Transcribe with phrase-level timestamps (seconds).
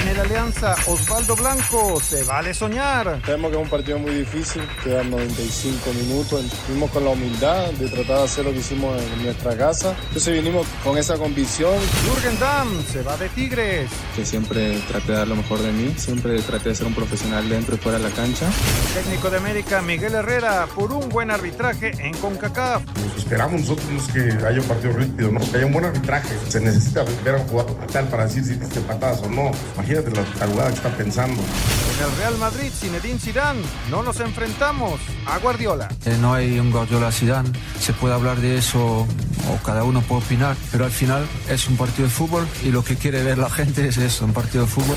[0.00, 3.20] En el Alianza, Osvaldo Blanco, se vale soñar.
[3.26, 6.44] Sabemos que es un partido muy difícil, quedan 95 minutos.
[6.66, 9.94] Fuimos con la humildad de tratar de hacer lo que hicimos en nuestra casa.
[10.08, 11.74] Entonces vinimos con esa convicción.
[12.06, 13.90] Jürgen Damm se va de Tigres.
[14.16, 17.46] Que siempre trate de dar lo mejor de mí, siempre trate de ser un profesional
[17.48, 18.46] dentro y fuera de la cancha.
[18.94, 22.82] Técnico de América, Miguel Herrera, por un buen arbitraje en CONCACAF.
[23.18, 25.40] Esperamos nosotros que haya un partido rígido, ¿no?
[25.40, 26.34] que haya un buen arbitraje.
[26.48, 29.50] Se necesita ver a un jugador tal para decir si te patadas o no.
[29.74, 31.42] Imagínate la, la jugada que está pensando.
[31.42, 35.88] En el Real Madrid, Zinedine Zidane, no nos enfrentamos a Guardiola.
[36.06, 39.06] Eh, no hay un Guardiola Zidane, se puede hablar de eso
[39.48, 42.84] o cada uno puede opinar, pero al final es un partido de fútbol y lo
[42.84, 44.96] que quiere ver la gente es eso, un partido de fútbol.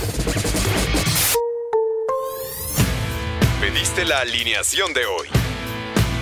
[3.60, 5.53] Pediste la alineación de hoy.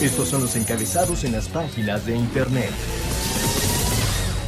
[0.00, 2.70] Estos son los encabezados en las páginas de internet.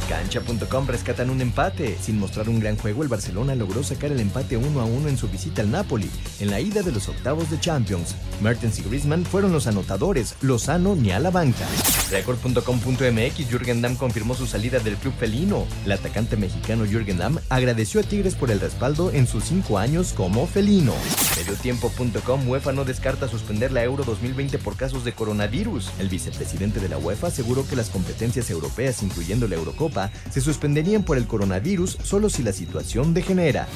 [0.07, 1.97] Cancha.com rescatan un empate.
[1.99, 5.17] Sin mostrar un gran juego, el Barcelona logró sacar el empate 1 a 1 en
[5.17, 8.15] su visita al Napoli, en la ida de los octavos de Champions.
[8.41, 11.67] Mertens y Griezmann fueron los anotadores, Lozano ni a la banca.
[12.11, 15.65] Record.com.mx Jürgen Damm confirmó su salida del club felino.
[15.83, 20.13] El atacante mexicano Jürgen Damm agradeció a Tigres por el respaldo en sus cinco años
[20.13, 20.93] como felino.
[21.39, 25.89] Mediotiempo.com UEFA no descarta suspender la Euro 2020 por casos de coronavirus.
[25.97, 31.03] El vicepresidente de la UEFA aseguró que las competencias europeas, incluyendo la Eurocopa, se suspenderían
[31.03, 33.67] por el coronavirus solo si la situación degenera.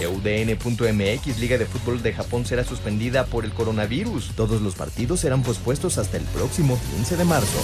[0.00, 4.30] EUDN.mx Liga de Fútbol de Japón será suspendida por el coronavirus.
[4.36, 7.58] Todos los partidos serán pospuestos hasta el próximo 15 de marzo.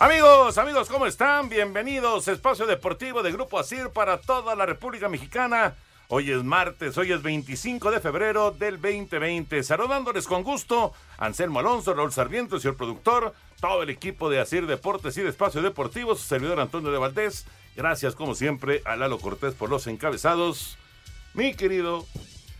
[0.00, 1.50] Amigos, amigos, ¿cómo están?
[1.50, 5.74] Bienvenidos a Espacio Deportivo de Grupo Asir para toda la República Mexicana.
[6.08, 9.62] Hoy es martes, hoy es 25 de febrero del 2020.
[9.62, 14.66] Saludándoles con gusto, Anselmo Alonso, Raúl Sarmiento, el señor productor, todo el equipo de Asir
[14.66, 17.44] Deportes y de Espacio Deportivo, su servidor Antonio de Valdés.
[17.76, 20.78] Gracias, como siempre, a Lalo Cortés por los encabezados.
[21.34, 22.06] Mi querido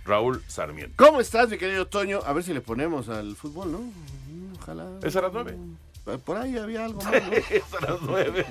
[0.04, 1.02] Raúl Sarmiento.
[1.02, 2.20] ¿Cómo estás, mi querido Toño?
[2.26, 3.80] A ver si le ponemos al fútbol, ¿no?
[4.60, 4.86] Ojalá.
[5.02, 5.56] Es a las nueve.
[6.18, 7.32] Por ahí había algo más, ¿no?
[7.50, 8.44] es a las nueve.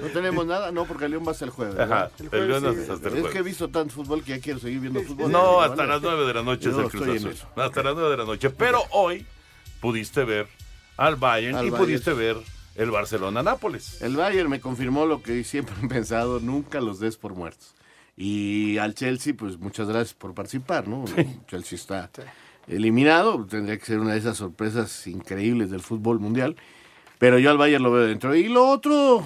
[0.00, 0.06] ¿No?
[0.08, 1.78] tenemos nada, no, porque el León va hasta el jueves.
[1.78, 2.80] Ajá, el el León sí.
[2.82, 3.32] hasta el Es jueves.
[3.32, 5.32] que he visto tanto fútbol que ya quiero seguir viendo fútbol.
[5.32, 5.72] No, ¿vale?
[5.72, 7.34] hasta las nueve de la noche es el Cruz Azul.
[7.56, 8.50] Hasta las nueve de la noche.
[8.50, 9.26] Pero hoy
[9.80, 10.46] pudiste ver
[10.96, 11.86] al Bayern Al y Bayern.
[11.86, 12.36] pudiste ver
[12.76, 14.00] el Barcelona-Nápoles.
[14.02, 17.74] El Bayern me confirmó lo que siempre he pensado, nunca los des por muertos.
[18.16, 21.04] Y al Chelsea, pues muchas gracias por participar, ¿no?
[21.48, 22.10] Chelsea está
[22.70, 26.56] eliminado, tendría que ser una de esas sorpresas increíbles del fútbol mundial,
[27.18, 28.34] pero yo al Bayern lo veo dentro.
[28.34, 29.24] Y lo otro,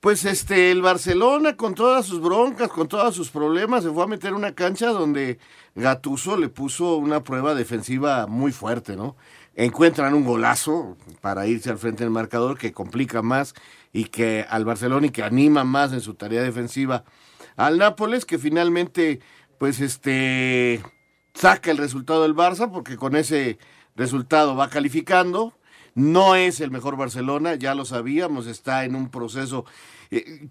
[0.00, 4.06] pues este, el Barcelona con todas sus broncas, con todos sus problemas, se fue a
[4.06, 5.38] meter una cancha donde
[5.74, 9.16] Gatuso le puso una prueba defensiva muy fuerte, ¿no?
[9.56, 13.54] Encuentran un golazo para irse al frente del marcador que complica más
[13.92, 17.02] y que al Barcelona y que anima más en su tarea defensiva
[17.56, 19.18] al Nápoles, que finalmente,
[19.58, 20.80] pues este,
[21.38, 23.58] saca el resultado del Barça, porque con ese
[23.94, 25.54] resultado va calificando.
[25.94, 29.64] No es el mejor Barcelona, ya lo sabíamos, está en un proceso.
[30.10, 30.48] eh,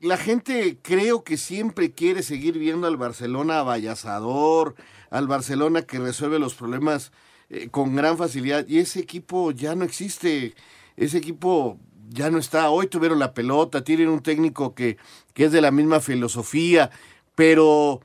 [0.00, 4.74] la gente creo que siempre quiere seguir viendo al Barcelona avallazador,
[5.10, 7.12] al Barcelona que resuelve los problemas
[7.48, 8.66] eh, con gran facilidad.
[8.68, 10.54] Y ese equipo ya no existe.
[10.96, 11.78] Ese equipo
[12.10, 12.68] ya no está.
[12.68, 14.98] Hoy tuvieron la pelota, tienen un técnico que,
[15.32, 16.90] que es de la misma filosofía,
[17.34, 18.02] pero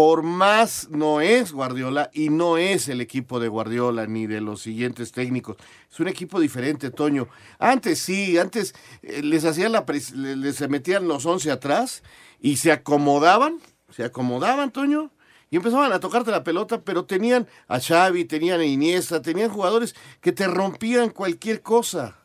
[0.00, 4.62] por más no es Guardiola y no es el equipo de Guardiola ni de los
[4.62, 5.58] siguientes técnicos.
[5.92, 7.28] Es un equipo diferente, Toño.
[7.58, 12.02] Antes sí, antes eh, les hacían la les se metían los 11 atrás
[12.40, 13.58] y se acomodaban,
[13.90, 15.10] se acomodaban, Toño,
[15.50, 19.94] y empezaban a tocarte la pelota, pero tenían a Xavi, tenían a Iniesta, tenían jugadores
[20.22, 22.16] que te rompían cualquier cosa,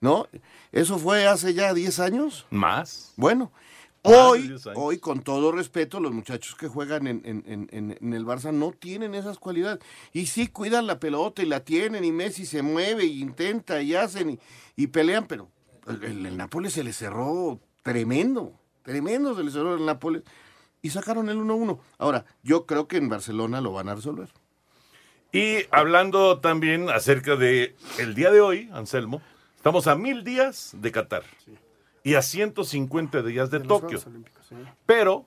[0.00, 0.28] ¿no?
[0.70, 2.46] Eso fue hace ya 10 años.
[2.50, 3.14] ¿Más?
[3.16, 3.50] Bueno,
[4.06, 4.78] hoy, 10 años.
[4.80, 8.72] hoy con todo respeto, los muchachos que juegan en, en- en- en- el Barça no
[8.72, 9.80] tienen esas cualidades.
[10.12, 13.94] Y sí cuidan la pelota y la tienen, y Messi se mueve y intenta y
[13.94, 14.38] hacen y,
[14.76, 15.48] y pelean, pero
[15.86, 20.22] el, el- el Nápoles se le cerró tremendo, tremendo se le cerró el Nápoles
[20.82, 21.78] y sacaron el 1-1.
[21.98, 24.28] Ahora, yo creo que en Barcelona lo van a resolver.
[25.32, 29.20] Y hablando también acerca de el día de hoy, Anselmo,
[29.56, 31.24] estamos a mil días de Qatar
[32.06, 33.88] y a 150 días de, los Tokio.
[33.88, 34.54] Juegos Olímpicos, sí.
[34.86, 35.26] Pero,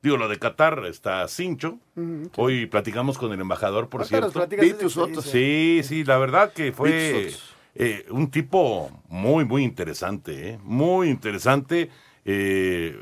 [0.00, 1.78] digo, lo de Qatar está cincho.
[1.94, 2.30] Sí.
[2.38, 4.46] Hoy platicamos con el embajador, por cierto.
[4.46, 5.20] de.
[5.20, 7.30] Sí, sí, la verdad que fue
[7.74, 10.58] eh, un tipo muy, muy interesante, ¿eh?
[10.62, 11.90] muy interesante.
[12.24, 12.98] Eh,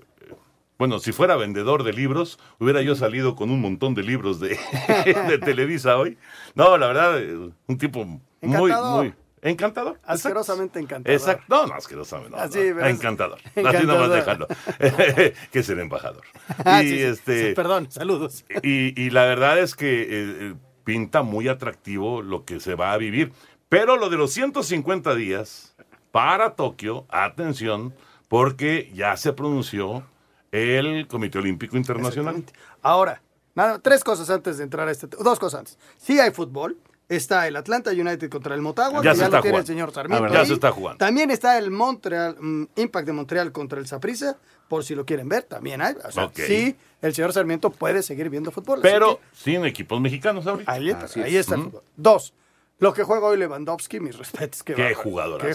[0.77, 4.59] bueno, si fuera vendedor de libros, hubiera yo salido con un montón de libros de,
[5.29, 6.19] de Televisa hoy.
[6.57, 9.05] No, la verdad, eh, un tipo muy, Encantador.
[9.05, 9.15] muy
[9.51, 10.01] encantador.
[10.05, 11.17] Asquerosamente encantador.
[11.19, 11.45] Exacto.
[11.49, 12.37] No, no, asquerosamente.
[12.37, 13.39] No, Así, no, es- encantador.
[13.45, 13.87] Así encantador.
[13.87, 14.47] nomás déjalo.
[15.53, 16.25] que es el embajador.
[16.65, 17.49] Ah, y sí, este.
[17.49, 18.45] sí, perdón, saludos.
[18.63, 20.55] Y, y la verdad es que eh, eh,
[20.85, 23.33] pinta muy atractivo lo que se va a vivir.
[23.69, 25.75] Pero lo de los 150 días
[26.13, 27.95] para Tokio, atención,
[28.29, 30.05] porque ya se pronunció
[30.53, 32.45] el Comité Olímpico Internacional.
[32.83, 33.21] Ahora,
[33.55, 35.09] nada, tres cosas antes de entrar a este.
[35.09, 35.79] Dos cosas antes.
[35.99, 36.79] Sí hay fútbol.
[37.09, 39.63] Está el Atlanta United contra el Motagua, Ya que se ya está lo tiene el
[39.65, 39.67] jugando.
[39.67, 40.33] señor Sarmiento.
[40.33, 40.47] Ya ahí.
[40.47, 40.99] se está jugando.
[40.99, 45.29] También está el Montreal, mm, Impact de Montreal contra el Saprissa, por si lo quieren
[45.29, 45.95] ver, también hay.
[46.03, 48.79] O sea, sí, el señor Sarmiento puede seguir viendo fútbol.
[48.81, 50.73] Pero que sin equipos mexicanos ahorita.
[50.73, 51.63] ahí, está, ahí el Ujú.
[51.65, 51.83] fútbol.
[51.97, 52.33] Dos,
[52.79, 54.63] lo que juega hoy Lewandowski, mis respetos.
[54.63, 55.47] Qué, Qué jugadorazo.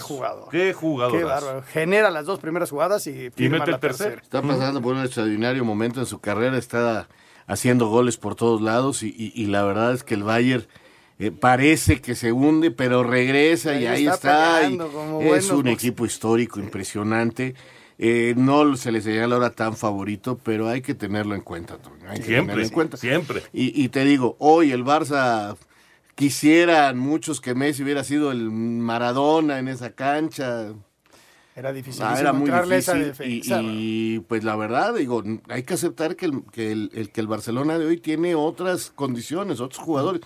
[0.52, 1.18] Qué jugador.
[1.18, 1.62] Qué bárbaro.
[1.64, 4.20] Genera las dos primeras jugadas y, firma mete el tercera.
[4.22, 7.08] Está pasando por un extraordinario momento en su carrera, está
[7.48, 10.64] haciendo goles por todos lados y, y- y la verdad es que el Bayern
[11.20, 14.60] eh, parece que se hunde, pero regresa y Ahí está está.
[14.60, 17.54] y peleando como es un box- equipo histórico impresionante.
[18.02, 21.76] Eh, no se le señala ahora tan favorito, pero hay que tenerlo en cuenta.
[21.76, 22.96] Toño, hay que Siempre, tenerlo en cuenta.
[22.96, 23.42] siempre.
[23.52, 25.54] Y, y te digo, hoy el Barça
[26.14, 30.72] quisieran muchos que Messi hubiera sido el Maradona en esa cancha.
[31.56, 32.02] Era difícil.
[32.04, 33.60] Ah, era muy encontrarle esa difícil y, defensa.
[33.62, 37.26] y, pues la verdad digo hay que aceptar que el, que el, el- que el
[37.26, 40.22] Barcelona de hoy tiene otras condiciones otros jugadores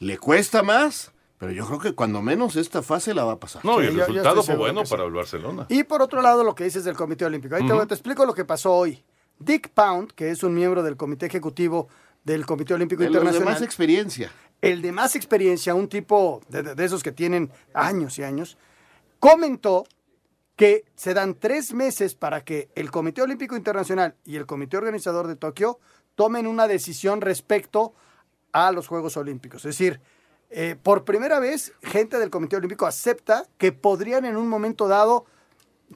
[0.00, 3.64] le cuesta más pero yo creo que cuando menos esta fase la va a pasar
[3.64, 5.64] No, y el resultado fue bueno para el Barcelona.
[5.70, 7.54] Y por otro lado, lo que dices del Comité Olímpico.
[7.54, 9.02] Ahí te- explico lo que pasó hoy.
[9.38, 11.88] Dick Pound, que es un miembro del Comité Ejecutivo
[12.24, 14.30] del Comité Olímpico de los de Internacional, más experiencia
[14.60, 18.58] el de más experiencia, un tipo de, de- de esos que tienen años y años,
[19.18, 19.84] comentó
[20.56, 25.26] que se dan tres meses para que el Comité Olímpico Internacional y el Comité Organizador
[25.26, 25.78] de Tokio
[26.14, 28.09] tomen una decisión respecto a
[28.72, 29.64] los Juegos Olímpicos.
[29.64, 30.00] Es decir,
[30.50, 35.26] eh, por primera vez, gente del Comité Olímpico acepta que podrían en un momento dado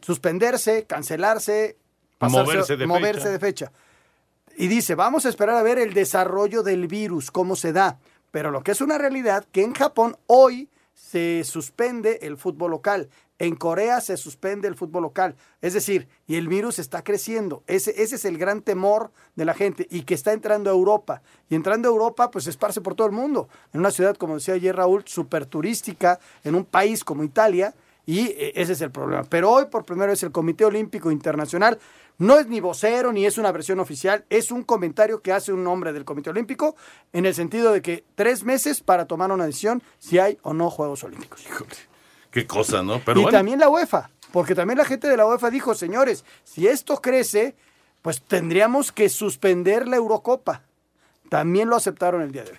[0.02, 1.76] suspenderse, cancelarse,
[2.20, 3.30] Moverse de moverse fecha.
[3.30, 3.72] de fecha.
[4.56, 7.98] Y dice, vamos a esperar a ver el desarrollo del virus, cómo se da.
[8.30, 13.10] Pero lo que es una realidad, que en Japón hoy se suspende el fútbol local.
[13.38, 15.34] En Corea se suspende el fútbol local.
[15.60, 17.64] Es decir, y el virus está creciendo.
[17.66, 21.22] Ese, es el gran temor de la gente y que está entrando a Europa.
[21.48, 23.48] Y entrando a Europa, pues se esparce por todo el mundo.
[23.72, 27.75] En una ciudad, como decía ayer Raúl, súper turística, en un país como Italia.
[28.06, 29.25] Y eh, ese es el problema.
[29.25, 31.78] Pero hoy, por primera vez, el Comité Olímpico Internacional
[32.18, 35.66] no es ni vocero ni es una versión oficial, es un comentario que hace un
[35.66, 36.76] hombre del Comité Olímpico
[37.12, 40.70] en el sentido de que tres meses para tomar una decisión si hay o no
[40.70, 41.44] Juegos Olímpicos.
[42.35, 43.00] Qué cosa, ¿no?
[43.05, 43.38] Pero y bueno.
[43.38, 47.55] también la UEFA, porque también la gente de la UEFA dijo, señores, si esto crece,
[48.03, 50.62] pues tendríamos que suspender la Eurocopa.
[51.29, 52.59] También lo aceptaron el día de hoy.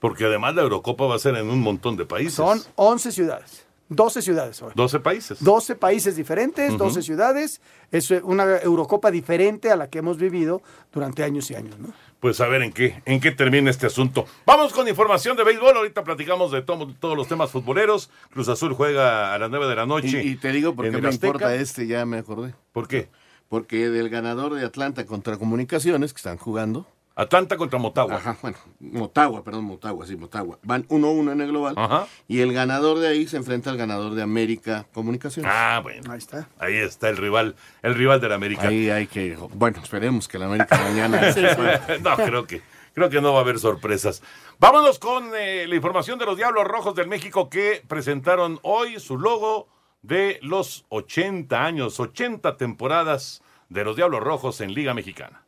[0.00, 2.34] Porque además la Eurocopa va a ser en un montón de países.
[2.34, 4.72] Son 11 ciudades, 12 ciudades hoy.
[4.74, 5.42] 12 países.
[5.42, 6.84] 12 países diferentes, Ujú.
[6.84, 7.62] 12 ciudades.
[7.90, 10.60] Es una Eurocopa diferente a la que hemos vivido
[10.92, 11.78] durante años y años.
[11.78, 11.88] ¿no?
[12.24, 14.24] Pues a ver en qué, en qué termina este asunto.
[14.46, 15.76] Vamos con información de béisbol.
[15.76, 18.08] Ahorita platicamos de to- todos los temas futboleros.
[18.32, 20.24] Cruz Azul juega a las 9 de la noche.
[20.24, 21.26] y te digo por qué me Azteca.
[21.26, 23.10] importa este ya me acordé ¿Por qué?
[23.50, 28.16] porque del ganador de Atlanta contra Comunicaciones que están jugando Atlanta contra Motagua.
[28.16, 30.58] Ajá, bueno, Motagua, perdón, Motagua, sí, Motagua.
[30.62, 31.74] Van 1-1 en el global.
[31.76, 32.06] Ajá.
[32.26, 35.50] Y el ganador de ahí se enfrenta al ganador de América Comunicaciones.
[35.54, 36.10] Ah, bueno.
[36.10, 36.48] Ahí está.
[36.58, 38.68] Ahí está el rival, el rival del América.
[38.68, 41.20] Ahí hay que, bueno, esperemos que el América mañana.
[42.02, 42.62] no, creo que,
[42.94, 44.20] creo que no va a haber sorpresas.
[44.58, 49.18] Vámonos con eh, la información de los Diablos Rojos del México que presentaron hoy su
[49.18, 49.68] logo
[50.02, 55.44] de los 80 años, 80 temporadas de los Diablos Rojos en Liga Mexicana.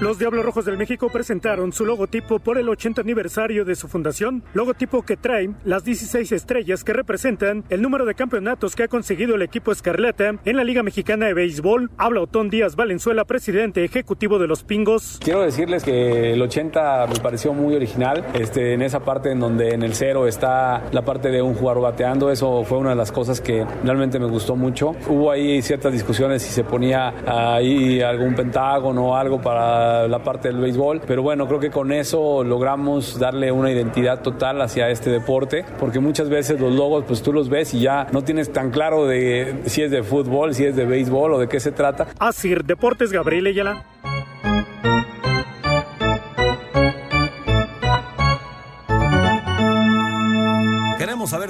[0.00, 4.44] Los Diablos Rojos del México presentaron su logotipo por el 80 aniversario de su fundación,
[4.54, 9.34] logotipo que trae las 16 estrellas que representan el número de campeonatos que ha conseguido
[9.34, 11.90] el equipo Escarlata en la Liga Mexicana de Béisbol.
[11.98, 15.18] Habla Otón Díaz Valenzuela, presidente ejecutivo de los Pingos.
[15.20, 19.70] Quiero decirles que el 80 me pareció muy original, este, en esa parte en donde
[19.70, 23.10] en el cero está la parte de un jugador bateando, eso fue una de las
[23.10, 24.92] cosas que realmente me gustó mucho.
[25.08, 30.48] Hubo ahí ciertas discusiones si se ponía ahí algún pentágono o algo para la parte
[30.48, 35.10] del béisbol, pero bueno, creo que con eso logramos darle una identidad total hacia este
[35.10, 38.70] deporte, porque muchas veces los logos, pues tú los ves y ya no tienes tan
[38.70, 42.08] claro de si es de fútbol, si es de béisbol o de qué se trata.
[42.18, 43.84] Así, Deportes Gabriel Ayala.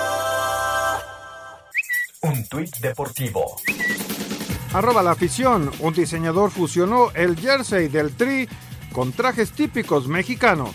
[2.23, 3.55] Un tuit deportivo.
[4.73, 5.71] Arroba la afición.
[5.79, 8.49] Un diseñador fusionó el jersey del Tri
[8.93, 10.75] con trajes típicos mexicanos.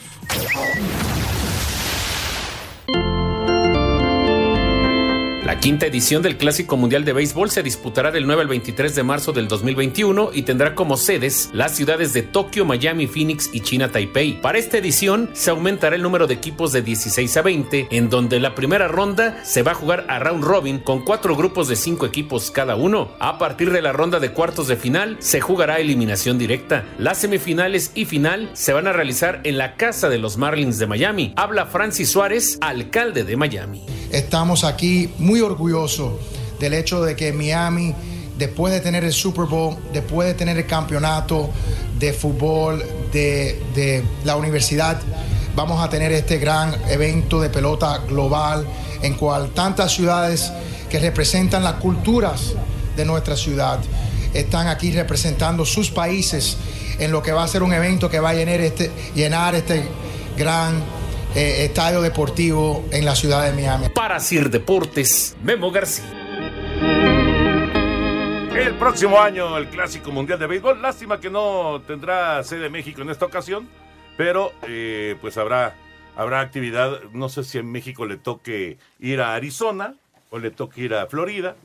[5.54, 9.04] La quinta edición del Clásico Mundial de Béisbol se disputará del 9 al 23 de
[9.04, 13.92] marzo del 2021 y tendrá como sedes las ciudades de Tokio, Miami, Phoenix y China
[13.92, 14.42] Taipei.
[14.42, 18.40] Para esta edición se aumentará el número de equipos de 16 a 20, en donde
[18.40, 22.08] la primera ronda se va a jugar a round robin con cuatro grupos de cinco
[22.08, 23.12] equipos cada uno.
[23.20, 26.84] A partir de la ronda de cuartos de final se jugará eliminación directa.
[26.98, 30.88] Las semifinales y final se van a realizar en la casa de los Marlins de
[30.88, 31.32] Miami.
[31.36, 33.86] Habla Francis Suárez, alcalde de Miami.
[34.12, 36.14] Estamos aquí muy orgullosos
[36.60, 37.94] del hecho de que Miami,
[38.38, 41.50] después de tener el Super Bowl, después de tener el campeonato
[42.00, 45.00] de fútbol de, de la universidad,
[45.56, 48.66] vamos a tener este gran evento de pelota global
[49.02, 50.52] en cual tantas ciudades
[50.90, 52.54] que representan las culturas
[52.96, 53.80] de nuestra ciudad
[54.34, 56.58] están aquí representando sus países
[57.00, 59.84] en lo que va a ser un evento que va a llenar este, llenar este
[60.38, 60.84] gran
[61.36, 63.90] eh, estadio deportivo en la ciudad de Miami.
[63.90, 66.06] Para Sir Deportes, Memo García.
[68.56, 70.82] El próximo año el Clásico Mundial de Béisbol.
[70.82, 73.68] Lástima que no tendrá sede México en esta ocasión,
[74.16, 75.76] pero eh, pues habrá,
[76.16, 77.02] habrá actividad.
[77.14, 79.96] No sé si en México le toque ir a Arizona
[80.30, 81.56] o le toque ir a Florida.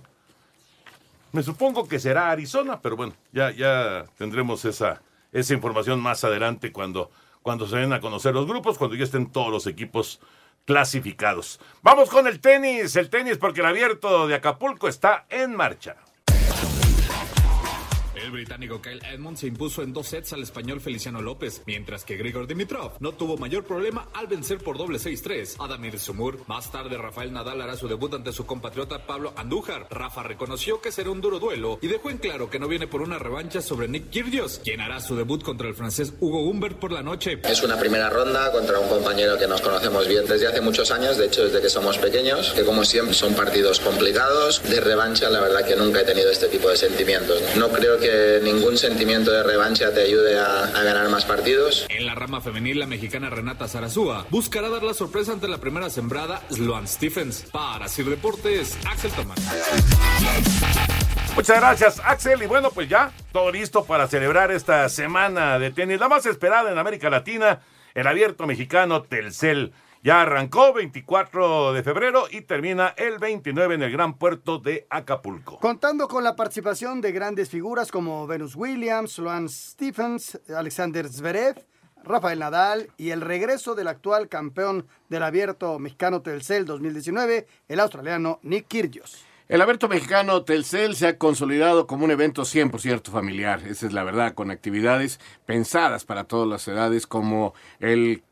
[1.32, 6.72] Me supongo que será Arizona, pero bueno, ya, ya tendremos esa, esa información más adelante
[6.72, 7.10] cuando,
[7.42, 10.20] cuando se den a conocer los grupos, cuando ya estén todos los equipos
[10.64, 11.60] clasificados.
[11.82, 15.96] Vamos con el tenis, el tenis porque el abierto de Acapulco está en marcha.
[18.28, 22.18] El británico Kyle Edmond se impuso en dos sets al español Feliciano López, mientras que
[22.18, 26.40] Grigor Dimitrov no tuvo mayor problema al vencer por doble 6-3 a Damir Sumur.
[26.46, 29.86] Más tarde, Rafael Nadal hará su debut ante su compatriota Pablo Andújar.
[29.90, 33.00] Rafa reconoció que será un duro duelo y dejó en claro que no viene por
[33.00, 36.92] una revancha sobre Nick Kyrgios, quien hará su debut contra el francés Hugo Humbert por
[36.92, 37.40] la noche.
[37.44, 41.16] Es una primera ronda contra un compañero que nos conocemos bien desde hace muchos años,
[41.16, 44.62] de hecho desde que somos pequeños, que como siempre son partidos complicados.
[44.68, 47.40] De revancha, la verdad que nunca he tenido este tipo de sentimientos.
[47.56, 51.86] No creo que ningún sentimiento de revancha te ayude a, a ganar más partidos.
[51.88, 55.90] En la rama femenil, la mexicana Renata Zarazúa buscará dar la sorpresa ante la primera
[55.90, 57.46] sembrada Sloan Stephens.
[57.52, 59.38] Para Sir Deportes, Axel Tomás.
[61.34, 62.42] Muchas gracias, Axel.
[62.42, 66.72] Y bueno, pues ya, todo listo para celebrar esta semana de tenis, la más esperada
[66.72, 67.60] en América Latina,
[67.94, 69.72] el abierto mexicano Telcel.
[70.02, 75.58] Ya arrancó 24 de febrero y termina el 29 en el Gran Puerto de Acapulco.
[75.58, 81.64] Contando con la participación de grandes figuras como Venus Williams, Sloan Stephens, Alexander Zverev,
[82.04, 88.38] Rafael Nadal y el regreso del actual campeón del abierto mexicano Telcel 2019, el australiano
[88.42, 89.24] Nick Kyrgios.
[89.48, 94.04] El abierto mexicano Telcel se ha consolidado como un evento 100% familiar, esa es la
[94.04, 98.22] verdad, con actividades pensadas para todas las edades como el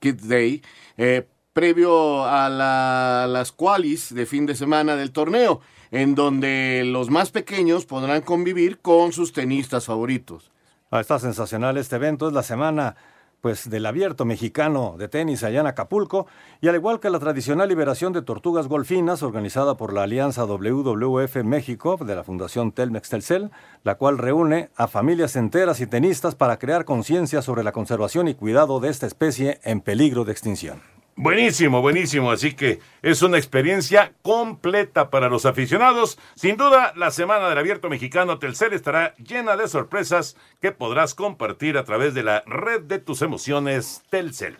[0.00, 0.62] Kids Day,
[0.96, 5.60] eh, previo a la- las qualis de fin de semana del torneo,
[5.90, 10.50] en donde los más pequeños podrán convivir con sus tenistas favoritos.
[10.90, 12.96] Ah, Está sensacional este evento, es la semana
[13.40, 16.26] pues del abierto mexicano de tenis allá en Acapulco
[16.60, 21.36] y al igual que la tradicional liberación de tortugas golfinas organizada por la Alianza WWF
[21.44, 23.50] México de la Fundación Telmex Telcel,
[23.84, 28.34] la cual reúne a familias enteras y tenistas para crear conciencia sobre la conservación y
[28.34, 30.95] cuidado de esta especie en peligro de extinción.
[31.18, 32.30] Buenísimo, buenísimo.
[32.30, 36.18] Así que es una experiencia completa para los aficionados.
[36.34, 41.78] Sin duda, la semana del abierto mexicano Telcel estará llena de sorpresas que podrás compartir
[41.78, 44.58] a través de la red de tus emociones Telcel.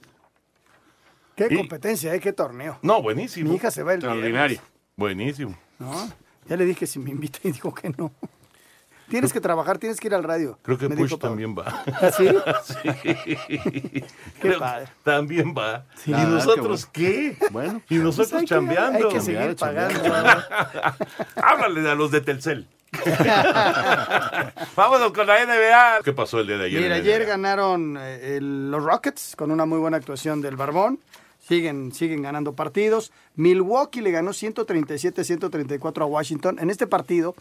[1.36, 2.20] Qué Y- competencia, ¿eh?
[2.20, 2.78] Qué torneo.
[2.80, 3.50] No, buenísimo.
[3.50, 4.60] Mi hija se va el viernes,
[4.96, 5.54] Buenísimo.
[5.78, 6.10] ¿no?
[6.48, 8.10] Ya le dije si me invita y dijo que no.
[9.08, 10.58] Tienes que trabajar, tienes que ir al radio.
[10.62, 11.64] Creo que Push también va.
[11.86, 12.26] ¿Ah, sí?
[12.82, 14.04] Qué
[14.40, 14.86] Creo que padre.
[15.04, 15.84] También va.
[15.96, 16.10] Sí.
[16.10, 17.36] ¿Y nosotros qué?
[17.50, 17.80] Bueno.
[17.88, 19.08] Y nosotros Pues hay que- chambeando.
[19.08, 20.00] hay que seguir pagando.
[21.36, 22.68] Háblale a los de Telcel.
[24.76, 26.02] Vámonos con la NBA.
[26.04, 26.82] ¿Qué pasó el día de ayer?
[26.82, 30.98] Mira, ayer ganaron eh, el- los Rockets con una muy buena actuación del Barbón.
[31.46, 33.12] Siguen, siguen ganando partidos.
[33.36, 36.58] Milwaukee le ganó 137-134 a Washington.
[36.58, 37.34] En este partido.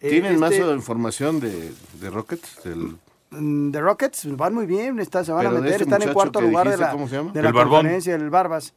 [0.00, 2.62] Eh, ¿Tienen más este, información de, de Rockets?
[2.64, 2.96] Del-
[3.30, 6.08] mm, The Rockets van muy bien, está- se van a Pero de meter, este están
[6.08, 7.32] en cuarto lugar de dijiste, la, ¿cómo se llama?
[7.32, 7.78] de la El Barbón.
[7.80, 8.74] conferencia, el Barbas.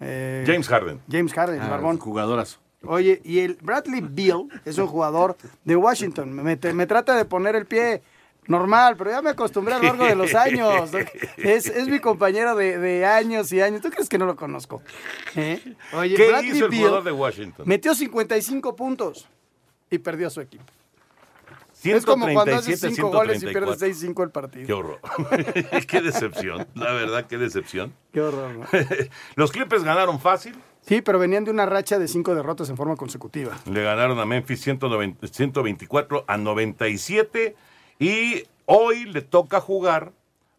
[0.00, 1.00] Eh, James Harden.
[1.10, 1.98] James Harden, el Ah, Barbón.
[1.98, 2.58] Jugadorazo.
[2.86, 6.32] Oye, y el Bradley Beal es un jugador de Washington.
[6.32, 8.00] Me, me trata de poner el pie
[8.46, 10.90] normal, pero ya me acostumbré a lo largo de los años.
[11.36, 13.82] Es, es mi compañero de, de años y años.
[13.82, 14.80] ¿Tú crees que no lo conozco?
[15.36, 15.74] ¿Eh?
[15.92, 17.64] Oye, ¿Qué Bradley hizo el Beal jugador de Washington?
[17.68, 19.28] Metió 55 puntos
[19.90, 20.64] y perdió a su equipo.
[21.82, 23.78] Es como cuando haces 137, 5 goles y 134.
[23.78, 24.66] pierdes 6-5 el partido.
[24.66, 25.00] Qué horror.
[25.86, 26.66] qué decepción.
[26.74, 27.94] La verdad, qué decepción.
[28.12, 28.54] Qué horror.
[28.54, 28.66] ¿no?
[29.36, 30.54] Los Clippers ganaron fácil.
[30.82, 33.58] Sí, pero venían de una racha de 5 derrotas en forma consecutiva.
[33.70, 37.56] Le ganaron a Memphis 190 124 a 97.
[37.98, 40.12] Y hoy le toca jugar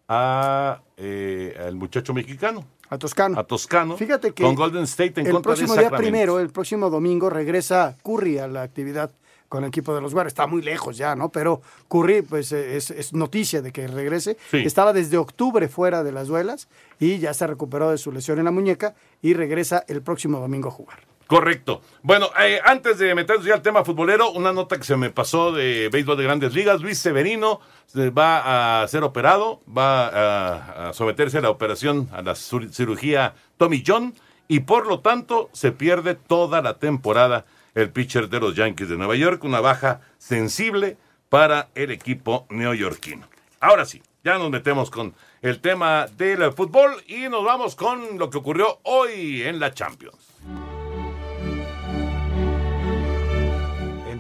[0.08, 2.66] a, eh, al muchacho mexicano.
[2.92, 3.40] A Toscano.
[3.40, 3.96] A Toscano.
[3.96, 7.30] Fíjate que Con Golden State en el contra de próximo día primero, el próximo domingo,
[7.30, 9.12] regresa Curry a la actividad
[9.48, 10.34] con el equipo de los Warriors.
[10.34, 11.30] Está muy lejos ya, ¿no?
[11.30, 14.38] Pero Curry, pues eh, es, es noticia de que regrese.
[14.52, 14.58] Sí.
[14.58, 16.68] Estaba desde octubre fuera de las duelas
[17.00, 20.68] y ya se recuperó de su lesión en la muñeca y regresa el próximo domingo
[20.68, 21.11] a jugar.
[21.32, 21.82] Correcto.
[22.04, 25.54] Bueno, eh, antes de meternos ya al tema futbolero, una nota que se me pasó
[25.54, 26.82] de béisbol de grandes ligas.
[26.82, 32.36] Luis Severino se va a ser operado, va a, someterse a la operación, a la
[32.36, 34.14] cirugía Tommy John,
[34.50, 38.98] y por lo tanto se pierde toda la temporada el pitcher de los Yankees de
[38.98, 40.98] Nueva York, una baja sensible
[41.30, 43.26] para el equipo neoyorquino.
[43.62, 48.30] Ahora sí, ya nos metemos con el tema del fútbol y nos vamos con lo
[48.30, 50.31] que ocurrió hoy en la Champions.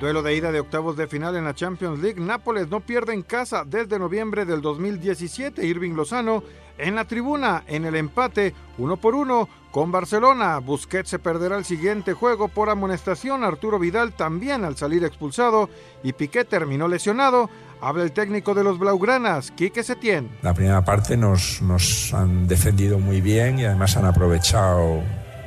[0.02, 3.22] Duelo de ida de octavos de final en la Champions League, Nápoles no pierde en
[3.22, 5.64] casa desde noviembre del 2017.
[5.64, 6.44] Irving Lozano
[6.80, 10.58] en la tribuna en el empate uno por uno con Barcelona.
[10.58, 13.44] Busquets se perderá el siguiente juego por amonestación.
[13.44, 15.70] Arturo Vidal también al salir expulsado
[16.02, 17.48] y Piqué terminó lesionado.
[17.80, 20.32] Habla el técnico de los Blaugranas, Quique Setién.
[20.42, 25.04] La primera parte nos, nos han defendido muy bien y además han aprovechado,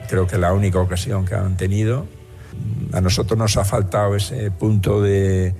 [0.09, 2.07] creo que la única ocasión que han tenido.
[2.93, 5.55] A nosotros nos ha faltado ese punto de,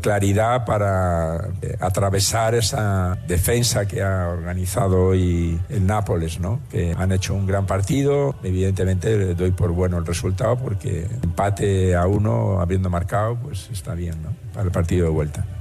[0.00, 6.60] claridad para eh, atravesar esa defensa que ha organizado hoy el Nápoles, ¿no?
[6.70, 8.34] que han hecho un gran partido.
[8.42, 13.94] Evidentemente le doy por bueno el resultado porque empate a uno habiendo marcado, pues está
[13.94, 14.30] bien ¿no?
[14.52, 15.55] para el partido de vuelta.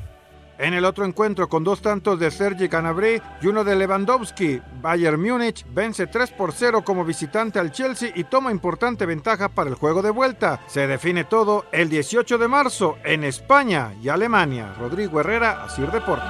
[0.58, 5.22] En el otro encuentro, con dos tantos de Sergi Canabrí y uno de Lewandowski, Bayern
[5.22, 9.76] Múnich vence 3 por 0 como visitante al Chelsea y toma importante ventaja para el
[9.76, 10.62] juego de vuelta.
[10.68, 14.74] Se define todo el 18 de marzo en España y Alemania.
[14.80, 16.30] Rodrigo Herrera, Asir Deportes.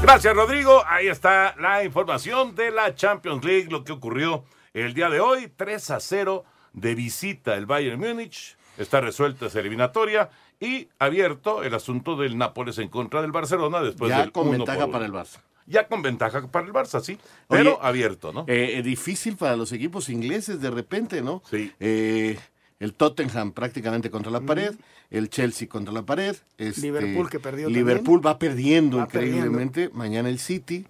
[0.00, 0.82] Gracias, Rodrigo.
[0.88, 5.52] Ahí está la información de la Champions League, lo que ocurrió el día de hoy.
[5.54, 8.56] 3 a 0 de visita el Bayern Múnich.
[8.78, 10.30] Está resuelta esa eliminatoria
[10.62, 14.86] y abierto el asunto del Nápoles en contra del Barcelona después Ya del con ventaja
[14.86, 15.40] para el Barça.
[15.66, 17.18] Ya con ventaja para el Barça, sí.
[17.48, 18.44] Pero Oye, abierto, ¿no?
[18.46, 21.42] Eh, eh, difícil para los equipos ingleses de repente, ¿no?
[21.50, 21.72] Sí.
[21.80, 22.38] Eh,
[22.78, 24.74] el Tottenham prácticamente contra la pared,
[25.10, 26.36] el Chelsea contra la pared.
[26.58, 29.90] este, Liverpool que perdió Liverpool va perdiendo Va increíblemente.
[29.92, 30.86] Mañana el City.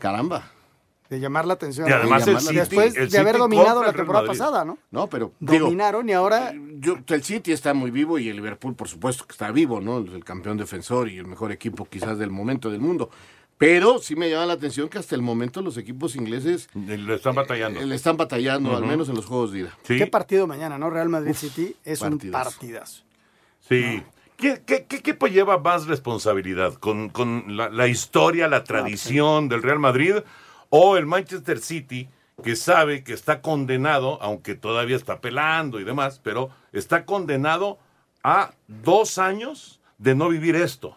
[0.00, 0.50] Caramba.
[1.12, 1.86] De llamar la atención.
[1.88, 4.78] Y además el City- Después el de haber City dominado la temporada pasada, ¿no?
[4.90, 8.74] No, pero digo, Dominaron y ahora yo, el City está muy vivo y el Liverpool,
[8.74, 9.98] por supuesto, que está vivo, ¿no?
[9.98, 13.10] El campeón defensor y el mejor equipo quizás del momento del mundo.
[13.58, 17.34] Pero sí me llama la atención que hasta el momento los equipos ingleses Le están
[17.34, 17.78] batallando.
[17.80, 19.78] eh, le están batallando, al menos en los juegos de ida.
[19.86, 20.88] qué partido mañana, ¿no?
[20.88, 22.48] Real Madrid City es partidazo.
[22.48, 23.02] un partidazo.
[23.68, 24.02] Sí.
[24.38, 26.74] ¿Qué, qué, qué equipo lleva más responsabilidad?
[26.74, 30.14] ¿Con, con la, la historia, la tradición del Real Madrid
[30.74, 32.08] o el Manchester City,
[32.42, 37.78] que sabe que está condenado, aunque todavía está pelando y demás, pero está condenado
[38.24, 40.96] a dos años de no vivir esto?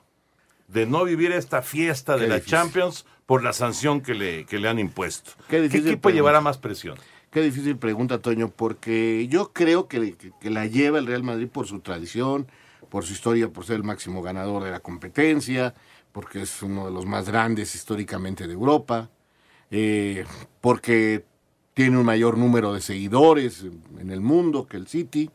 [0.68, 2.42] de no vivir esta fiesta de la.
[2.42, 5.32] Champions por la sanción que le, que le han impuesto.
[5.48, 6.16] Qué ¿Qué, difícil equipo pregunta.
[6.16, 6.98] llevará más presión?
[7.30, 11.50] Qué difícil pregunta, Toño, porque yo creo que, que- que la lleva el Real Madrid
[11.50, 12.48] por su tradición,
[12.90, 15.76] por su historia, por ser el máximo ganador de la competencia,
[16.12, 19.10] porque es uno de los más grandes históricamente de Europa,
[19.71, 20.25] eh,
[20.62, 21.25] porque
[21.73, 23.65] tiene un mayor número de seguidores
[23.99, 25.30] en el mundo que el City.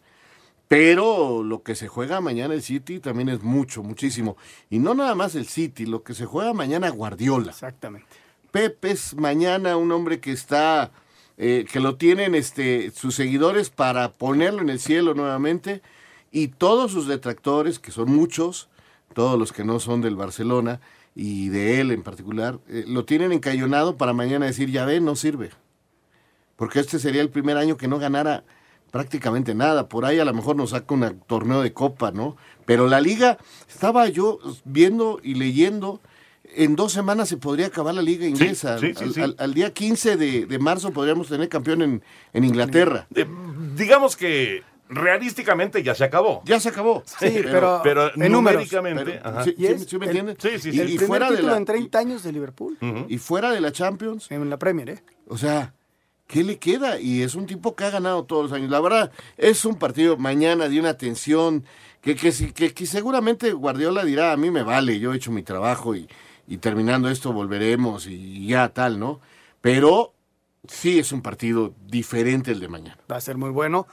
[0.69, 4.37] Pero lo que se juega mañana el City también es mucho, muchísimo.
[4.71, 7.51] Y no nada más el City, lo que se juega mañana Guardiola.
[7.51, 8.07] Exactamente.
[8.53, 10.93] Pepe es mañana un hombre que está,
[11.39, 15.83] eh, que lo tienen este, sus seguidores para ponerlo en el cielo nuevamente
[16.31, 18.69] y todos sus detractores, que son muchos,
[19.13, 20.81] todos los que no son del Barcelona
[21.15, 25.17] y de él en particular, eh, lo tienen encayonado para mañana decir, ya ve, no
[25.17, 25.51] sirve.
[26.57, 28.45] Porque este sería el primer año que no ganara
[28.91, 29.89] prácticamente nada.
[29.89, 32.37] Por ahí a lo mejor nos saca un torneo de copa, ¿no?
[32.67, 36.01] Pero la liga, estaba yo viendo y leyendo,
[36.55, 38.79] en dos semanas se podría acabar la liga inglesa.
[38.79, 39.21] sí, sí, al, sí.
[39.21, 43.07] al- al día 15 de, de marzo podríamos tener campeón en, en Inglaterra.
[43.77, 46.43] Digamos que realísticamente ya se acabó.
[46.45, 47.03] Ya se acabó.
[47.07, 49.45] Sí, pero, pero en numéricamente, Pero, ajá.
[49.45, 50.37] sí, es sí- sí me el- entiendes?
[50.41, 50.81] Sí, sí, Y-.
[50.97, 52.77] El fuera de la- en 30 años de Liverpool.
[53.09, 55.03] y fuera de la Champions, En la Premier, ¿eh?
[55.29, 55.73] O sea,
[56.27, 56.99] ¿qué le queda?
[57.01, 58.71] Y es un tipo que ha ganado todos los años.
[58.71, 61.65] La verdad, es un partido mañana de una tensión
[62.01, 65.43] que, que, que, que seguramente Guardiola dirá, a mí me vale, yo he hecho mi
[65.43, 66.09] trabajo y,
[66.49, 69.21] y terminando esto volveremos y ya tal, ¿no?
[69.61, 70.15] Pero
[70.67, 72.99] sí es un partido diferente el de mañana.
[73.11, 73.87] Va a ser muy bueno.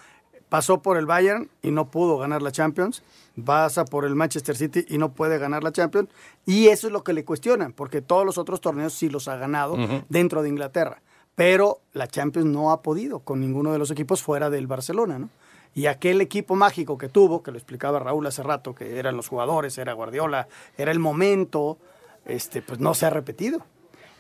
[0.50, 3.04] Pasó por el Bayern y no pudo ganar la Champions.
[3.44, 6.10] Pasa por el Manchester City y no puede ganar la Champions.
[6.46, 9.36] Y eso es lo que le cuestionan, porque todos los otros torneos sí los ha
[9.36, 9.76] ganado
[10.10, 11.02] dentro de Inglaterra.
[11.36, 15.30] Pero la Champions no ha podido con ninguno de los equipos fuera del Barcelona, ¿no?
[15.76, 19.28] Y aquel equipo mágico que tuvo, que lo explicaba Raúl hace rato, que eran los
[19.28, 21.78] jugadores, era Guardiola, era el momento,
[22.26, 23.64] este, pues no se ha repetido.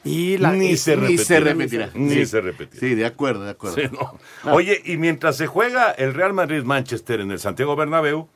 [0.07, 1.89] Y la, Ni y- se Ni se repetirá.
[1.93, 2.79] Ni se repetirá.
[2.79, 3.75] Sí, de acuerdo, de acuerdo.
[3.75, 4.51] Sí, no.
[4.53, 8.27] Oye, y mientras se juega el Real Madrid-Manchester en el Santiago Bernabéu,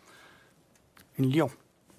[1.17, 1.49] En Lyon.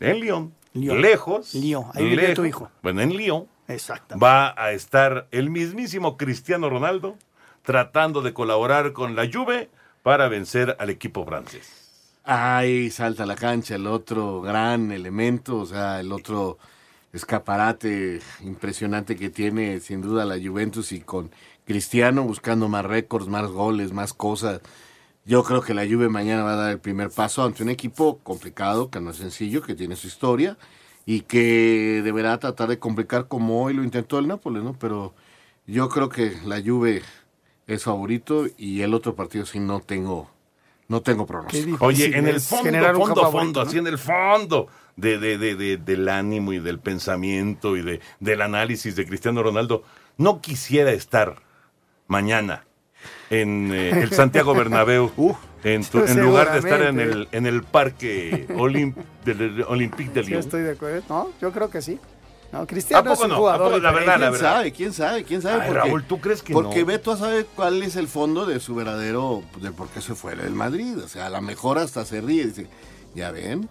[0.01, 1.01] en Lyon, Lyon.
[1.01, 2.71] lejos, Lyon, ahí vive lejos, tu hijo.
[2.83, 4.19] Bueno, en Lyon Exacto.
[4.19, 7.17] va a estar el mismísimo Cristiano Ronaldo
[7.63, 9.71] tratando de colaborar con la Juve
[10.03, 11.79] para vencer al equipo francés.
[12.25, 16.59] Ahí salta a la cancha el otro gran elemento, o sea, el otro
[17.13, 21.31] escaparate impresionante que tiene sin duda la Juventus y con
[21.67, 24.61] Cristiano buscando más récords, más goles, más cosas.
[25.25, 28.19] Yo creo que la Juve mañana va a dar el primer paso ante un equipo
[28.23, 30.57] complicado, que no es sencillo, que tiene su historia
[31.05, 34.73] y que deberá tratar de complicar como hoy lo intentó el Nápoles, ¿no?
[34.79, 35.15] Pero
[35.67, 37.03] yo creo que la Juve
[37.67, 40.31] es favorito y el otro partido sí no tengo
[40.89, 41.87] no tengo pronóstico.
[41.87, 46.09] Oye, en el fondo, fondo, fondo, así en el fondo de, de- de- de- del
[46.09, 49.85] ánimo y del pensamiento y de, del análisis de Cristiano Ronaldo,
[50.19, 51.37] no quisiera estar
[52.07, 52.65] mañana
[53.31, 55.11] en eh, el Santiago Bernabéu,
[55.65, 60.25] en, tu- en lugar de estar en el, en el parque Olim- del Olympique de
[60.25, 60.41] Sí, Lyon.
[60.41, 61.03] estoy de acuerdo.
[61.09, 61.99] No, yo creo que sí.
[62.53, 63.37] No, Cristiano ¿A es poco un no?
[63.39, 63.63] jugador.
[63.63, 63.79] ¿A poco?
[63.83, 64.55] La verdad, la ¿Quién verdad.
[64.57, 64.73] sabe?
[64.73, 65.25] ¿Quién sabe?
[65.25, 65.63] ¿Quién sabe?
[65.63, 66.87] Ay, Porque- Raúl, ¿tú crees que Porque no?
[66.87, 70.53] Beto sabe cuál es el fondo de su verdadero, de por qué se fue del
[70.53, 70.99] Madrid.
[70.99, 72.67] O sea, a lo mejor hasta se ríe y dice,
[73.15, 73.71] ya ven,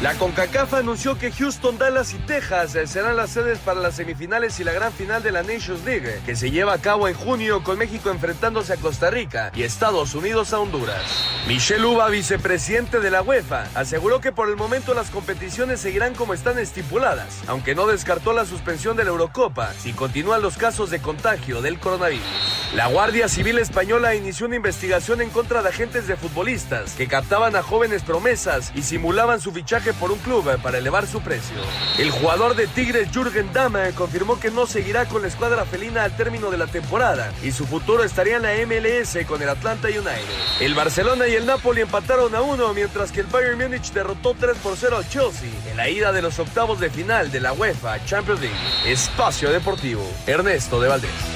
[0.04, 4.60] La CONCACAF anunció que Houston, Dallas y Texas eh, serán las sedes para las semifinales
[4.60, 7.64] y la gran final de la Nations League, que se lleva a cabo en junio
[7.64, 11.00] con México enfrentándose a Costa Rica y Estados Unidos a Honduras.
[11.48, 16.34] Michel Uba, vicepresidente de la UEFA, aseguró que por el momento las competiciones seguirán como
[16.34, 21.00] están estipuladas, aunque no descartó la suspensión de la Eurocopa si continúan los casos de
[21.00, 22.63] contagio del coronavirus.
[22.74, 27.54] La Guardia Civil Española inició una investigación en contra de agentes de futbolistas que captaban
[27.54, 31.56] a jóvenes promesas y simulaban su fichaje por un club para elevar su precio.
[31.98, 36.16] El jugador de Tigres Jürgen Damm confirmó que no seguirá con la escuadra felina al
[36.16, 40.34] término de la temporada y su futuro estaría en la MLS con el Atlanta United.
[40.58, 44.56] El Barcelona y el Napoli empataron a uno mientras que el Bayern Múnich derrotó 3
[44.56, 48.04] por 0 al Chelsea en la ida de los octavos de final de la UEFA
[48.04, 48.56] Champions League.
[48.84, 51.33] Espacio Deportivo, Ernesto de Valdés.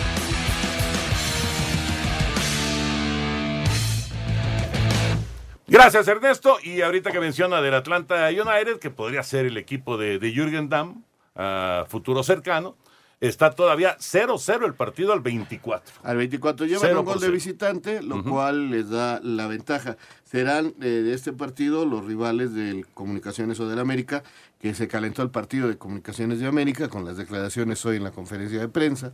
[5.79, 6.59] Gracias, Ernesto.
[6.61, 10.69] Y ahorita que menciona del Atlanta United, que podría ser el equipo de, de Jürgen
[10.69, 11.05] Damm,
[11.37, 12.75] a futuro cercano,
[13.21, 16.01] está todavía 0-0 el partido al 24.
[16.03, 19.97] Al 24 llevan un gol de visitante, lo cual les da la ventaja.
[20.25, 24.25] Serán eh, de este partido los rivales del Comunicaciones o del América,
[24.61, 28.11] que se calentó el partido de Comunicaciones de América con las declaraciones hoy en la
[28.11, 29.13] conferencia de prensa.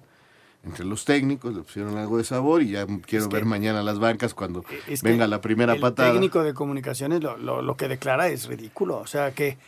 [0.65, 4.33] Entre los técnicos le pusieron algo de sabor y ya quiero ver mañana las bancas
[4.35, 6.13] cuando Es que venga la primera el patada.
[6.13, 8.97] técnico de comunicaciones lo, lo- lo que declara es ridículo.
[8.99, 9.59] O sea, que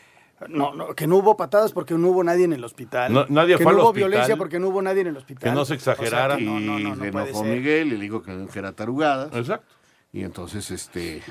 [0.49, 3.13] no, no, que no hubo patadas porque no hubo nadie en el hospital.
[3.13, 4.09] No- nadie que fue no al hubo hospital.
[4.11, 5.51] violencia porque no hubo nadie en el hospital.
[5.51, 6.35] Que no se exagerara.
[6.35, 7.57] O sea, no, no, y se enojó ser.
[7.59, 9.29] Miguel y le dijo que, que era tarugada.
[9.39, 9.75] Exacto.
[10.13, 11.23] Y entonces, este,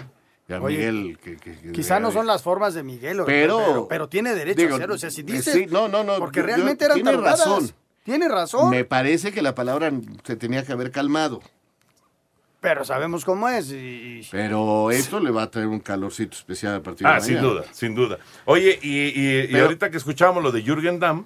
[0.48, 1.18] ya Oye, Miguel...
[1.24, 4.62] Que, que- que- Quizá no son las formas de Miguel, Pero- pero, pero tiene derecho
[4.62, 4.96] digo, a hacerlo.
[4.96, 5.52] O sea, si eh, dice.
[5.54, 7.40] sí, no, no, no, Porque yo- realmente yo- eran tiene tarugadas.
[7.40, 7.72] razón.
[8.06, 8.70] Tiene razón.
[8.70, 9.92] Me parece que la palabra
[10.24, 11.42] se tenía que haber calmado.
[12.62, 13.72] Pero sabemos cómo es.
[13.72, 17.42] Y, Pero esto le va a traer un calorcito especial a partir de Ah, sin
[17.42, 18.18] duda, sin duda.
[18.46, 21.26] Oye, y, y- y Pero- ahorita que escuchamos lo de Jürgen Damm,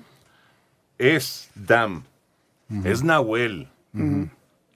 [0.98, 2.04] es Damm,
[2.84, 3.68] es Nahuel.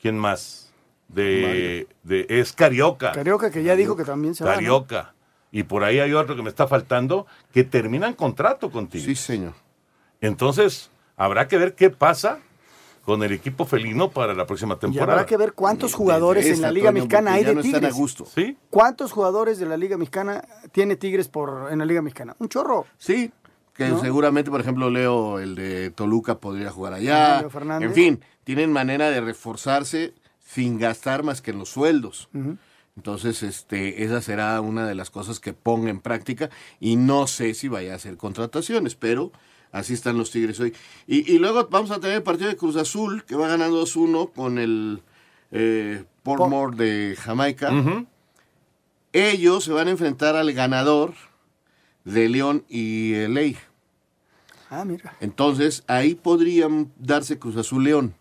[0.01, 0.71] ¿Quién más?
[1.07, 3.11] De, de, es Carioca.
[3.11, 4.51] Carioca, que ya dijo que también se va.
[4.51, 4.55] ¿no?
[4.55, 5.13] Carioca.
[5.51, 9.05] Y por ahí hay otro que me está faltando, que terminan contrato contigo.
[9.05, 9.53] Sí, señor.
[10.21, 12.39] Entonces, habrá que ver qué pasa
[13.05, 15.11] con el equipo felino para la próxima Y temporada.
[15.13, 17.95] habrá que ver cuántos jugadores en la Liga Mexicana hay de Tigres.
[18.33, 18.57] ¿Sí?
[18.69, 22.35] ¿Cuántos jugadores de la Liga Mexicana tiene Tigres por en la Liga Mexicana?
[22.39, 22.85] Un chorro.
[22.97, 23.31] Sí,
[23.73, 23.99] que ¿No?
[23.99, 27.41] seguramente, por ejemplo, Leo, el de Toluca, podría jugar allá.
[27.41, 27.89] Leo Fernández.
[27.89, 32.29] En fin, tienen manera de reforzarse sin gastar más que en los sueldos.
[32.95, 36.49] Entonces, este, esa será una de las cosas que ponga en práctica
[36.79, 39.31] y no sé si vaya a hacer contrataciones, pero
[39.73, 40.73] así están los Tigres hoy.
[41.07, 44.31] Y, y luego vamos a tener el partido de Cruz Azul, que va ganando 2-1
[44.31, 45.01] con el
[45.51, 47.69] eh, Portmore de Jamaica.
[49.11, 51.13] Ellos se van a enfrentar al ganador
[52.03, 53.57] de León y Ley.
[54.69, 55.15] Ah, mira.
[55.19, 58.15] Entonces, ahí podrían darse Cruz Azul León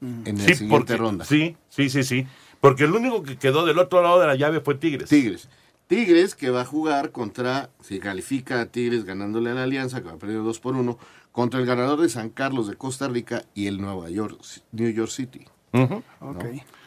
[0.00, 1.24] en la Sí, siguiente porque- ronda.
[1.26, 2.26] Sí, sí, sí, sí.
[2.60, 5.10] Porque el único que quedó del otro lado de la llave fue Tigres.
[5.10, 5.48] Tigres.
[5.86, 10.08] Tigres que va a jugar contra, si califica a Tigres ganándole a la Alianza, que
[10.08, 10.98] va a perder 2 por 1,
[11.32, 14.40] contra el ganador de San Carlos de Costa Rica y el Nueva York,
[14.72, 15.46] New York City.
[15.72, 16.02] Ujú.
[16.20, 16.44] Ok.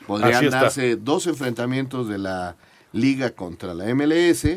[0.07, 2.55] Podrían darse dos enfrentamientos de la
[2.93, 4.47] liga contra la MLS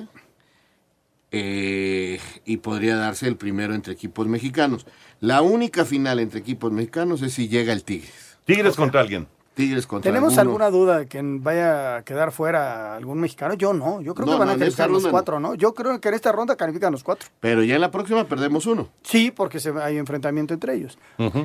[1.32, 4.86] eh, y podría darse el primero entre equipos mexicanos.
[5.20, 8.38] La única final entre equipos mexicanos es si llega el Tigres.
[8.44, 9.28] Tigres contra alguien.
[9.54, 10.64] Tigres contra ¿Tenemos alguno.
[10.64, 13.54] alguna duda de que vaya a quedar fuera algún mexicano?
[13.54, 14.00] Yo no.
[14.00, 15.54] Yo creo No, que van no, a calificar los cuatro, ¿no?
[15.54, 17.28] Yo creo que en esta ronda califican los cuatro.
[17.40, 18.88] Pero ya en la próxima perdemos uno.
[19.02, 20.98] Sí, porque se, hay enfrentamiento entre ellos.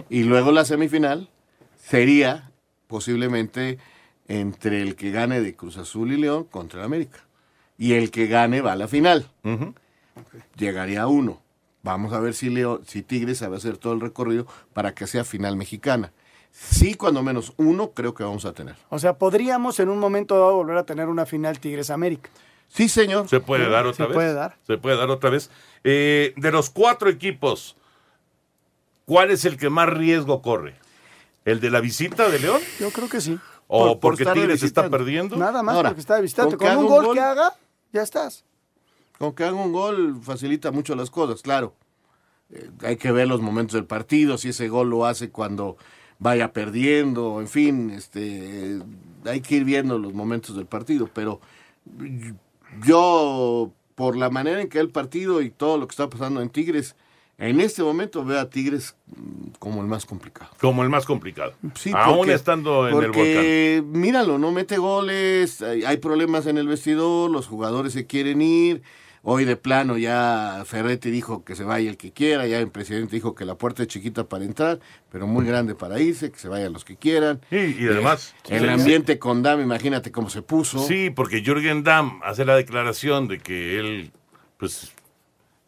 [0.10, 1.30] Y luego la semifinal
[1.76, 2.52] sería
[2.88, 3.80] posiblemente
[4.28, 7.20] entre el que gane de Cruz Azul y León contra el América.
[7.78, 9.30] Y el que gane va a la final.
[10.58, 11.42] Llegaría a uno.
[11.84, 15.24] Vamos a ver si, León, si Tigres sabe hacer todo el recorrido para que sea
[15.24, 16.12] final mexicana.
[16.58, 18.76] Sí, cuando menos uno creo que vamos a tener.
[18.90, 22.30] O sea, podríamos en un momento dado volver a tener una final Tigres América.
[22.70, 23.28] Sí, señor.
[23.28, 24.14] Se puede dar otra Se vez.
[24.16, 24.58] puede dar.
[24.66, 25.50] Se puede dar otra vez.
[25.84, 27.76] Eh, de los cuatro equipos,
[29.06, 30.76] ¿cuál es el que más riesgo corre?
[31.44, 32.62] ¿El de la visita de León?
[32.80, 33.38] Yo creo que sí.
[33.68, 35.36] ¿O Por- por porque Tigres está perdiendo?
[35.36, 36.58] Nada más Ahora, porque está de visitante.
[36.58, 37.54] con un un gol, gol- que haga,
[37.92, 38.46] ya estás.
[39.20, 41.74] Con que haga un gol facilita mucho las cosas, claro.
[42.52, 45.78] Eh, hay que ver los momentos del partido, si ese gol lo hace cuando
[46.20, 48.80] vaya perdiendo, en fin, este,
[49.26, 51.42] hay que ir viendo los momentos del partido, pero
[52.86, 56.50] yo, por la manera en que el partido y todo lo que está pasando en
[56.50, 56.96] Tigres,
[57.38, 60.52] en este momento veo a Tigres mm, como el más complicado.
[60.60, 61.54] Como el más complicado.
[61.76, 63.12] Sí, Aún porque- estando en el volcán.
[63.14, 68.42] porque, míralo, no mete goles, hay, hay problemas en el vestidor, los jugadores se quieren
[68.42, 68.82] ir.
[69.28, 73.16] Hoy de plano ya Ferretti dijo que se vaya el que quiera, ya el presidente
[73.16, 74.80] dijo que la puerta es chiquita para entrar,
[75.12, 77.42] pero muy grande para irse, que se vayan los que quieran.
[77.50, 78.36] Eh, Y, y además...
[78.50, 80.78] El ambiente con Dam, imagínate cómo se puso.
[80.78, 84.12] Sí, porque Jürgen Damm hace la declaración de que él,
[84.58, 84.92] pues,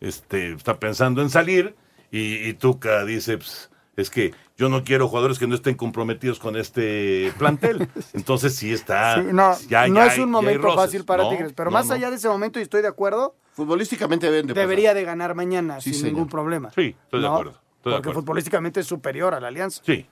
[0.02, 1.76] este, está pensando en salir
[2.12, 6.38] y, y Tuca dice, pues, es que yo no quiero jugadores que no estén comprometidos
[6.38, 7.88] con este plantel.
[8.14, 9.16] Entonces sí está.
[9.16, 10.80] Sí, no, ya- no ya es hay- un momento roces.
[10.80, 11.96] fácil para No, Tigres, pero no, más no.
[11.96, 14.68] allá de ese momento, y estoy de acuerdo, Futbolísticamente deben de pasar.
[14.70, 16.14] debería de ganar mañana Sí, sin señor.
[16.14, 16.70] ningún problema.
[16.70, 17.52] Sí, estoy de acuerdo.
[17.52, 18.14] Estoy de Porque acuerdo.
[18.22, 19.82] futbolísticamente es superior a la Alianza.
[19.84, 20.06] Sí.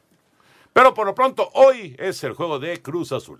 [0.73, 3.39] Pero por lo pronto, hoy es el juego de Cruz Azul.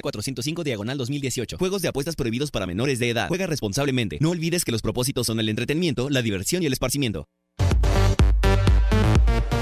[0.00, 1.58] 405 diagonal 2018.
[1.58, 3.26] Juegos de apuestas prohibidos para menores de edad.
[3.28, 4.18] Juega responsablemente.
[4.20, 7.26] No olvides que los propósitos son el entretenimiento, la diversión y el esparcimiento.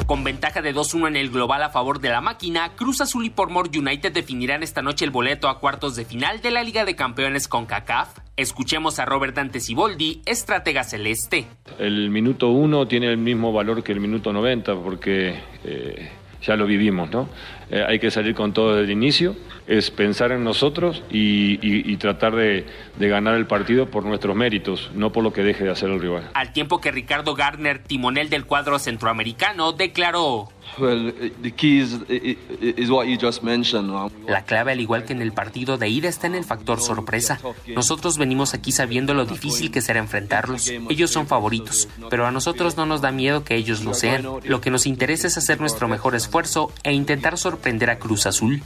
[0.09, 3.29] Con ventaja de 2-1 en el global a favor de la máquina, Cruz Azul y
[3.29, 6.97] Pormor United definirán esta noche el boleto a cuartos de final de la Liga de
[6.97, 8.17] Campeones con CACAF.
[8.35, 11.45] Escuchemos a Robert Dante Siboldi, estratega celeste.
[11.79, 16.11] El minuto uno tiene el mismo valor que el minuto 90 porque eh,
[16.41, 17.29] ya lo vivimos, ¿no?
[17.71, 19.37] Eh, hay que salir con todo desde el inicio,
[19.68, 22.66] es pensar en nosotros y, y- y tratar de,
[22.98, 26.00] de ganar el partido por nuestros méritos, no por lo que deje de hacer el
[26.00, 26.31] rival.
[26.35, 30.48] Al tiempo que Ricardo Gardner, timonel del cuadro centroamericano, declaró...
[30.78, 33.88] Well, the key is, is what you just mentioned.
[33.90, 36.81] um, La clave, al igual que en el partido de ida, está en el factor
[36.83, 37.40] sorpresa.
[37.74, 40.68] Nosotros venimos aquí sabiendo lo difícil que será enfrentarlos.
[40.90, 44.26] Ellos son favoritos, pero a nosotros no nos da miedo que ellos lo sean.
[44.44, 48.62] Lo que nos interesa es hacer nuestro mejor esfuerzo e intentar sorprender a Cruz Azul.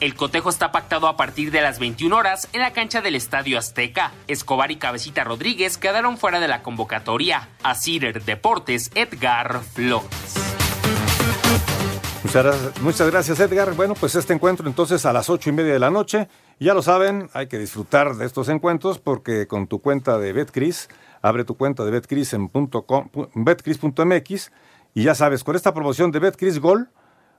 [0.00, 3.58] El cotejo está pactado a partir de las 21 horas en la cancha del Estadio
[3.58, 4.12] Azteca.
[4.28, 7.48] Escobar y Cabecita Rodríguez quedaron fuera de la convocatoria.
[7.62, 10.06] A Cider Deportes, Edgar Flores.
[12.24, 13.74] Muchas gracias, muchas gracias, Edgar.
[13.74, 16.28] Bueno, pues este encuentro entonces a las ocho y media de la noche.
[16.58, 20.88] Ya lo saben, hay que disfrutar de estos encuentros porque con tu cuenta de Betcris,
[21.22, 24.50] abre tu cuenta de Betcris en punto com- betcris.mx
[24.94, 26.88] y ya sabes, con esta promoción de Betcris Gol,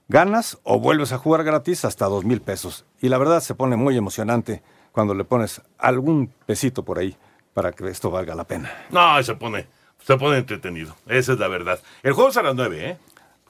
[0.07, 2.85] ganas o vuelves a jugar gratis hasta dos mil pesos.
[3.01, 7.15] Y la verdad se pone muy emocionante cuando le pones algún pesito por ahí
[7.53, 8.71] para que esto valga la pena.
[8.89, 9.67] No, se pone,
[10.03, 10.95] se pone entretenido.
[11.07, 11.79] Esa es la verdad.
[12.03, 12.97] El juego es a las nueve, ¿eh?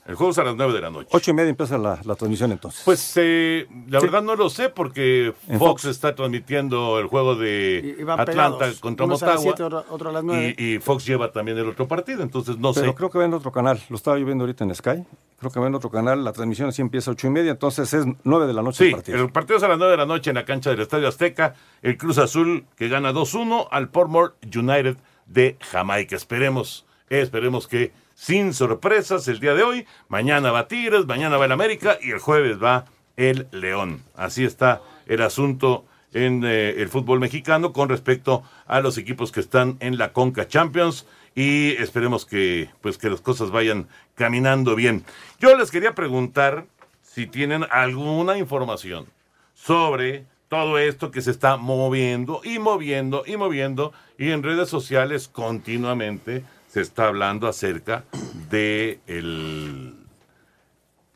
[0.07, 1.09] El juego es a las nueve de la noche.
[1.11, 2.81] Ocho y media empieza la, la transmisión entonces.
[2.85, 4.05] Pues eh, la Sí.
[4.05, 5.85] verdad no lo sé porque En Fox, Fox.
[5.85, 8.79] está transmitiendo el juego de Y- y van Atlanta pegados.
[8.79, 9.53] contra Unos a las Motagua.
[9.57, 10.55] siete, otro- otro a las nueve.
[10.57, 12.95] y, y Fox lleva también el otro partido, entonces no Pero sé.
[12.95, 13.81] creo que va en otro canal.
[13.89, 15.03] Lo estaba yo viendo ahorita en Sky.
[15.39, 16.23] Creo que va en otro canal.
[16.23, 18.85] La transmisión así empieza a ocho y media, entonces es nueve de la noche Sí,
[18.85, 19.23] el partido.
[19.23, 21.53] el partido es a las 9 de la noche en la cancha del Estadio Azteca.
[21.81, 24.97] El Cruz Azul que gana 2-1 al Portmore United
[25.27, 26.15] de Jamaica.
[26.15, 29.85] Esperemos, esperemos que sin sorpresas el día de hoy.
[30.07, 34.01] Mañana va Tigres, mañana va el América y el jueves va el León.
[34.15, 39.39] Así está el asunto en eh, el fútbol mexicano con respecto a los equipos que
[39.39, 41.05] están en la Conca Champions
[41.37, 45.05] y esperemos que pues que las cosas vayan caminando bien.
[45.39, 46.65] Yo les quería preguntar
[47.03, 49.05] si tienen alguna información
[49.53, 55.27] sobre todo esto que se está moviendo y moviendo y moviendo y en redes sociales
[55.27, 58.03] continuamente se está hablando acerca
[58.49, 59.93] de el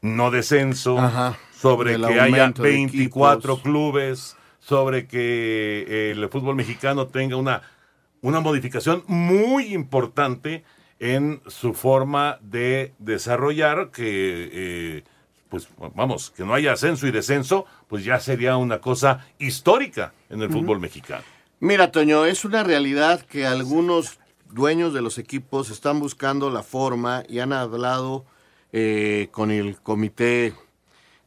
[0.01, 3.63] no descenso, Ajá, sobre que haya aumento de 24 equipos.
[3.63, 7.63] clubes, sobre que el fútbol mexicano tenga una,
[8.21, 10.63] una modificación muy importante
[10.99, 15.03] en su forma de desarrollar, que eh,
[15.49, 20.41] pues vamos, que no haya ascenso y descenso, pues ya sería una cosa histórica en
[20.41, 21.23] el fútbol mexicano.
[21.59, 27.23] Mira, Toño, es una realidad que algunos dueños de los equipos están buscando la forma
[27.27, 28.25] y han hablado
[28.71, 30.53] eh, con el comité,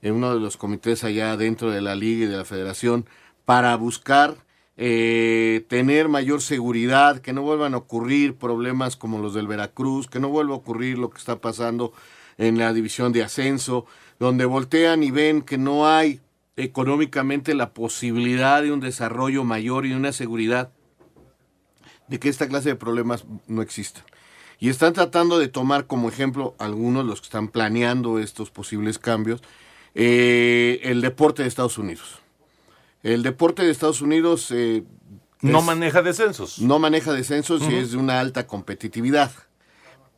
[0.01, 3.07] en uno de los comités allá dentro de la liga y de la federación,
[3.45, 4.37] para buscar
[4.77, 10.21] eh, tener mayor seguridad, que no vuelvan a ocurrir problemas como los del Veracruz, que
[10.21, 11.93] no vuelva a ocurrir lo que está pasando
[12.39, 13.87] en la división de ascenso,
[14.19, 16.21] donde voltean y ven que no hay
[16.57, 20.71] económicamente la posibilidad de un desarrollo mayor y una seguridad
[22.09, 24.05] de que esta clase de problemas no existan.
[24.61, 29.43] Y están tratando de tomar como ejemplo algunos, los que están planeando estos posibles cambios,
[29.95, 32.24] eh, el deporte de Estados Unidos.
[33.05, 34.51] El deporte de Estados Unidos...
[34.51, 34.83] eh,
[35.43, 36.59] No es- maneja descensos.
[36.59, 39.31] no maneja descensos y es de una alta competitividad.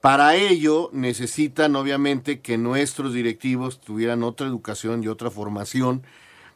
[0.01, 6.05] Para ello necesitan obviamente que nuestros directivos tuvieran otra educación y otra formación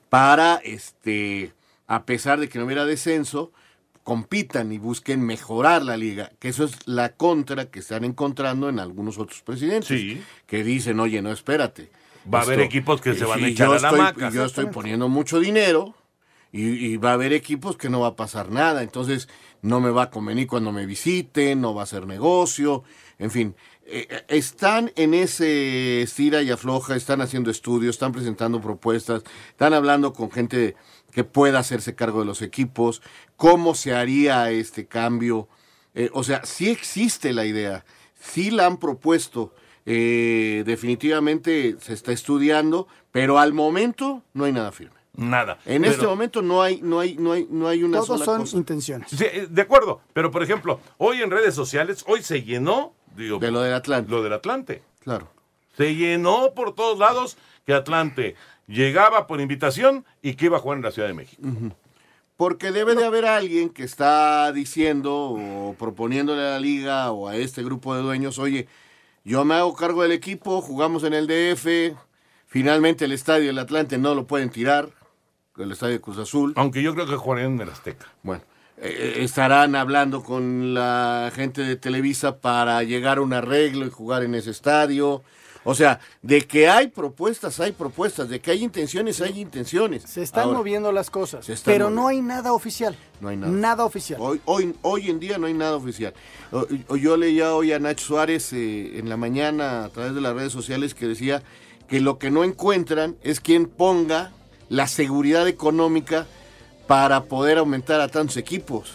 [0.09, 1.53] para, este,
[1.89, 3.51] a pesar de que no hubiera descenso,
[4.05, 8.79] compitan y busquen mejorar la liga, que eso es la contra que están encontrando en
[8.79, 10.23] algunos otros presidentes, Sí.
[10.47, 11.91] que dicen, oye, no, espérate.
[12.33, 14.29] Va a haber equipos que se van a echar yo a la estoy- hamaca.
[14.31, 15.95] y Yo estoy poniendo mucho dinero
[16.53, 19.29] y, va a haber equipos que no va a pasar nada, entonces
[19.63, 22.83] no me va a convenir cuando me visiten, no va a ser negocio,
[23.19, 23.55] en fin.
[23.87, 29.75] eh, eh, están en ese estira y afloja, están haciendo estudios, están presentando propuestas, están
[29.75, 30.77] hablando con gente
[31.13, 33.03] que pueda hacerse cargo de los equipos,
[33.37, 35.49] cómo se haría este cambio.
[35.95, 37.85] Eh, o sea, sí existe la idea,
[38.21, 45.00] sí la han propuesto, definitivamente se está estudiando, pero al momento no hay nada firme.
[45.17, 45.59] Nada.
[45.67, 48.25] En Pero- este momento no hay, no hay, no hay, no hay una Todos sola
[48.25, 48.57] son cosa.
[48.57, 49.11] intenciones.
[49.11, 53.39] Sí, eh, de acuerdo, pero por ejemplo, hoy en redes sociales, hoy se llenó digo,
[53.39, 54.11] de lo del Atlante.
[54.11, 54.83] Lo del Atlante.
[55.01, 55.29] Claro.
[55.77, 57.37] Se llenó por todos lados
[57.67, 58.37] que Atlante
[58.67, 61.43] llegaba por invitación y que iba a jugar en la Ciudad de México.
[62.37, 67.37] Porque debe de haber alguien que está diciendo o proponiéndole a la liga o a
[67.37, 68.67] este grupo de dueños, oye,
[69.25, 71.95] yo me hago cargo del equipo, jugamos en el DF,
[72.47, 74.89] finalmente el estadio del Atlante no lo pueden tirar,
[75.59, 76.53] el estadio de Cruz Azul.
[76.57, 78.07] Aunque yo creo que jugarían en el Azteca.
[78.23, 78.43] Bueno,
[78.79, 84.23] eh, estarán hablando con la gente de Televisa para llegar a un arreglo y jugar
[84.23, 85.23] en ese estadio.
[85.63, 90.05] O sea, de que hay propuestas, hay propuestas, de que hay intenciones, hay intenciones.
[90.05, 92.97] Se están Ahora, moviendo las cosas, pero no hay nada oficial.
[93.21, 93.53] No hay nada.
[93.53, 94.19] Nada oficial.
[94.23, 96.15] Hoy, hoy, hoy en día no hay nada oficial.
[96.99, 100.53] Yo leía hoy a Nacho Suárez eh, en la mañana a través de las redes
[100.53, 101.43] sociales que decía
[101.89, 104.33] que lo que no encuentran es quien ponga
[104.71, 106.27] la seguridad económica
[106.87, 108.93] para poder aumentar a tantos equipos.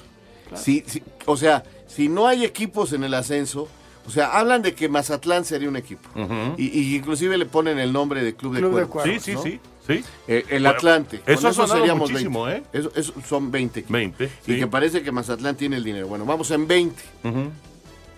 [0.55, 3.67] Si- si- o sea, si no hay equipos en el ascenso,
[4.07, 6.09] o sea, hablan de que Mazatlán sería un equipo.
[6.57, 9.03] y, y inclusive le ponen el nombre de Club de Club de Cuervos.
[9.03, 9.43] Cuervos, Sí, sí, ¿no?
[9.43, 10.03] sí, sí.
[10.27, 11.21] Eh, el Bueno, Atlante.
[11.25, 12.67] eso Con ha sonado seríamos muchísimo, 20.
[12.67, 12.79] ¿eh?
[12.79, 13.79] Eso, eso son 20.
[13.81, 13.93] equipos.
[13.93, 16.07] 20, Y que parece que Mazatlán tiene el dinero.
[16.07, 17.01] Bueno, vamos en 20.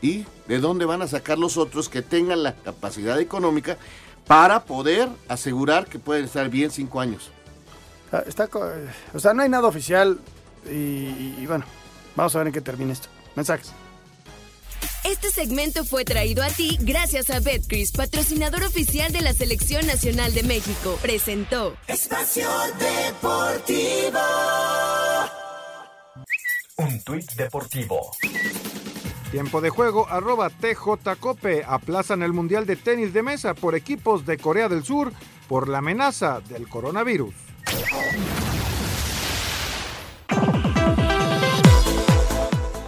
[0.02, 3.78] ¿Y de dónde van a sacar los otros que tengan la capacidad económica
[4.28, 7.32] para poder asegurar que pueden estar bien cinco años?
[8.12, 8.50] Ah, Está,
[9.14, 10.20] o sea, no hay nada oficial
[10.70, 11.66] y, y bueno,
[12.16, 13.10] vamos a ver en qué termina esto.
[13.36, 13.72] Mensajes.
[15.04, 20.34] Este segmento fue traído a ti gracias a Betcris, patrocinador oficial de la Selección Nacional
[20.34, 20.98] de México.
[21.02, 24.20] Presentó Espacio Deportivo.
[26.78, 28.12] Un tuit deportivo.
[29.32, 31.64] Tiempo de juego, arroba TJCope.
[31.66, 35.12] Aplazan el Mundial de Tenis de Mesa por equipos de Corea del Sur
[35.48, 37.34] por la amenaza del coronavirus.
[37.70, 38.47] Oh,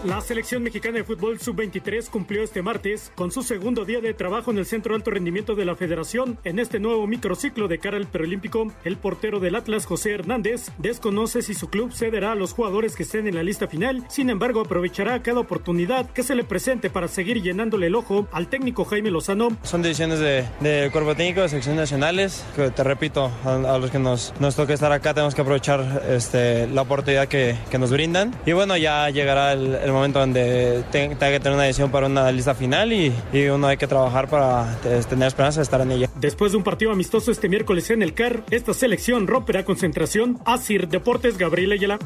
[0.10, 4.50] La selección mexicana de fútbol sub-23 cumplió este martes con su segundo día de trabajo
[4.50, 6.40] en el Centro Alto Rendimiento de la Federación.
[6.44, 11.44] En este nuevo microciclo de cara al preolímpico, el portero del Atlas, José Hernández, desconoce
[11.44, 14.04] si su club cederá a los jugadores que estén en la lista final.
[14.10, 18.48] Sin embargo, aprovechará cada oportunidad que se le presente para seguir llenándole el ojo al
[18.48, 19.50] técnico Jaime Lozano.
[19.62, 23.92] Son decisiones de, de cuerpo técnico, de secciones nacionales, que te repito, a, a los
[23.92, 27.92] que nos, nos toca estar acá tenemos que aprovechar este, la oportunidad que, que nos
[27.92, 28.34] brindan.
[28.48, 32.08] Y bueno, ya llegará el, el momento donde te- tenga que tener una decisión para
[32.08, 35.82] una lista final y, y uno hay que trabajar para eh, tener esperanza de estar
[35.82, 36.10] en ella.
[36.16, 40.40] Después de un partido amistoso este miércoles en el CAR, esta selección romperá concentración.
[40.46, 42.00] Asir Deportes, Gabriel Ayala.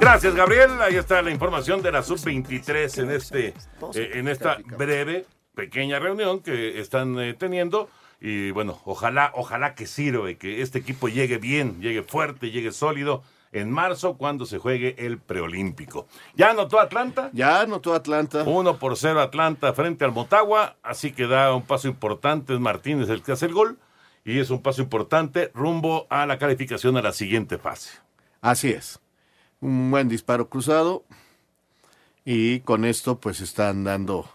[0.00, 0.70] Gracias, Gabriel.
[0.80, 3.48] Ahí está la información de la sub-23 en, este,
[3.94, 7.88] eh, en esta breve, pequeña reunión que están eh, teniendo.
[8.20, 12.72] Y bueno, ojalá, ojalá que sirva y que este equipo llegue bien, llegue fuerte, llegue
[12.72, 13.22] sólido
[13.52, 16.06] en marzo cuando se juegue el preolímpico.
[16.34, 17.30] ¿Ya anotó Atlanta?
[17.32, 18.44] Ya anotó Atlanta.
[18.44, 23.08] 1 por 0 Atlanta frente al Motagua, así que da un paso importante, es Martínez
[23.08, 23.78] el que hace el gol,
[24.24, 27.90] y es un paso importante rumbo a la calificación a la siguiente fase.
[28.40, 29.00] Así es.
[29.60, 31.04] Un buen disparo cruzado.
[32.24, 34.30] Y con esto, pues están dando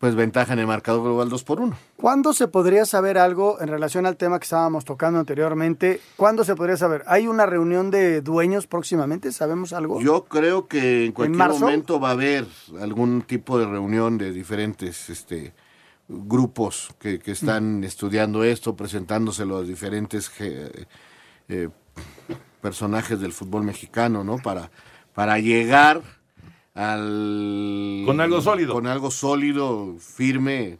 [0.00, 1.76] pues ventaja en el marcador global 2 por 1.
[1.96, 6.00] ¿Cuándo se podría saber algo en relación al tema que estábamos tocando anteriormente?
[6.16, 7.04] ¿Cuándo se podría saber?
[7.06, 9.30] ¿Hay una reunión de dueños próximamente?
[9.30, 10.00] ¿Sabemos algo?
[10.00, 12.46] Yo creo que en cualquier momento va a haber
[12.80, 15.52] algún tipo de reunión de diferentes este,
[16.08, 21.68] grupos que, que están estudiando esto, presentándoselo a diferentes eh,
[22.62, 24.38] personajes del fútbol mexicano, ¿no?
[24.38, 24.70] Para,
[25.12, 26.00] para llegar
[26.80, 28.02] al...
[28.06, 28.72] Con algo sólido.
[28.74, 30.78] Con algo sólido, firme,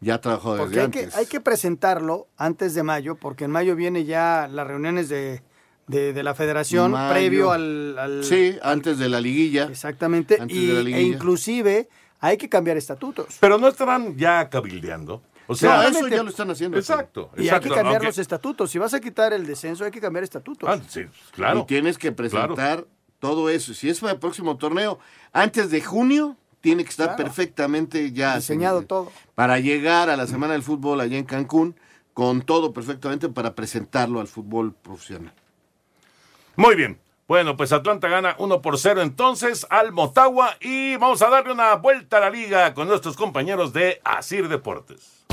[0.00, 1.16] ya Porque desde hay que, antes.
[1.16, 5.42] hay que presentarlo antes de mayo, porque en mayo viene ya las reuniones de,
[5.86, 7.12] de, de la federación Mayo.
[7.14, 9.64] previo al, al- Sí, antes de la liguilla.
[9.64, 10.38] Exactamente.
[10.40, 11.14] Antes y- de la e liguilla.
[11.16, 11.88] inclusive
[12.20, 13.36] hay que cambiar estatutos.
[13.40, 15.22] Pero no estarán ya cabildeando.
[15.48, 16.76] O sea, No, eso ya lo están haciendo.
[16.76, 17.30] Exacto.
[17.36, 18.68] Y hay que cambiar los estatutos.
[18.68, 20.68] Si vas a quitar el descenso, hay que cambiar estatutos.
[20.68, 21.60] Ah, sí, claro.
[21.60, 22.84] Y tienes que presentar
[23.18, 23.74] todo eso.
[23.74, 24.98] Si es para el próximo torneo,
[25.32, 27.24] antes de junio, tiene que estar Claro.
[27.24, 29.12] perfectamente ya Diseñado se- todo.
[29.34, 31.76] para llegar a la Semana del Fútbol allá en Cancún
[32.14, 35.32] con todo perfectamente para presentarlo al fútbol profesional.
[36.56, 36.98] Muy bien.
[37.28, 41.74] Bueno, pues Atlanta gana 1 por 0 entonces al Motagua y vamos a darle una
[41.74, 45.26] vuelta a la liga con nuestros compañeros de Asir Deportes.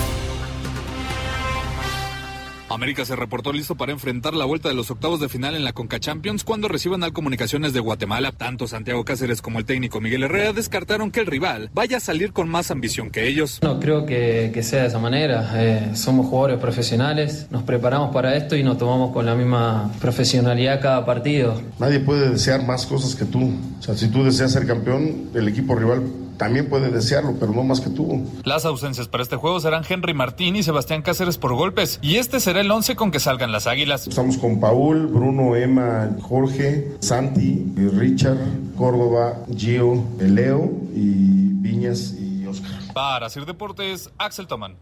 [2.74, 5.74] América se reportó listo para enfrentar la vuelta de los octavos de final en la
[5.74, 8.32] Conca Champions cuando reciban al Comunicaciones de Guatemala.
[8.32, 12.34] Tanto Santiago Cáceres como el técnico Miguel Herrera descartaron que el rival vaya a salir
[12.34, 13.60] con más ambición que ellos.
[13.62, 15.52] No creo que, que sea de esa manera.
[15.56, 20.82] Eh, somos jugadores profesionales, nos preparamos para esto y nos tomamos con la misma profesionalidad
[20.82, 21.62] cada partido.
[21.80, 23.54] Nadie puede desear más cosas que tú.
[23.80, 26.04] O sea, si tú deseas ser campeón, el equipo rival
[26.38, 28.26] también puede desearlo, pero no más que tú.
[28.44, 32.40] Las ausencias para este juego serán Henry Martín y Sebastián Cáceres por golpes, y este
[32.40, 34.08] será el 11 con que salgan las águilas.
[34.08, 38.38] Estamos con Paul, Bruno, Emma, Jorge, Santi, Richard,
[38.78, 42.72] Córdoba, Gio, Leo y Viñas y Oscar.
[42.94, 44.78] Para Sir Deportes, Axel Toman.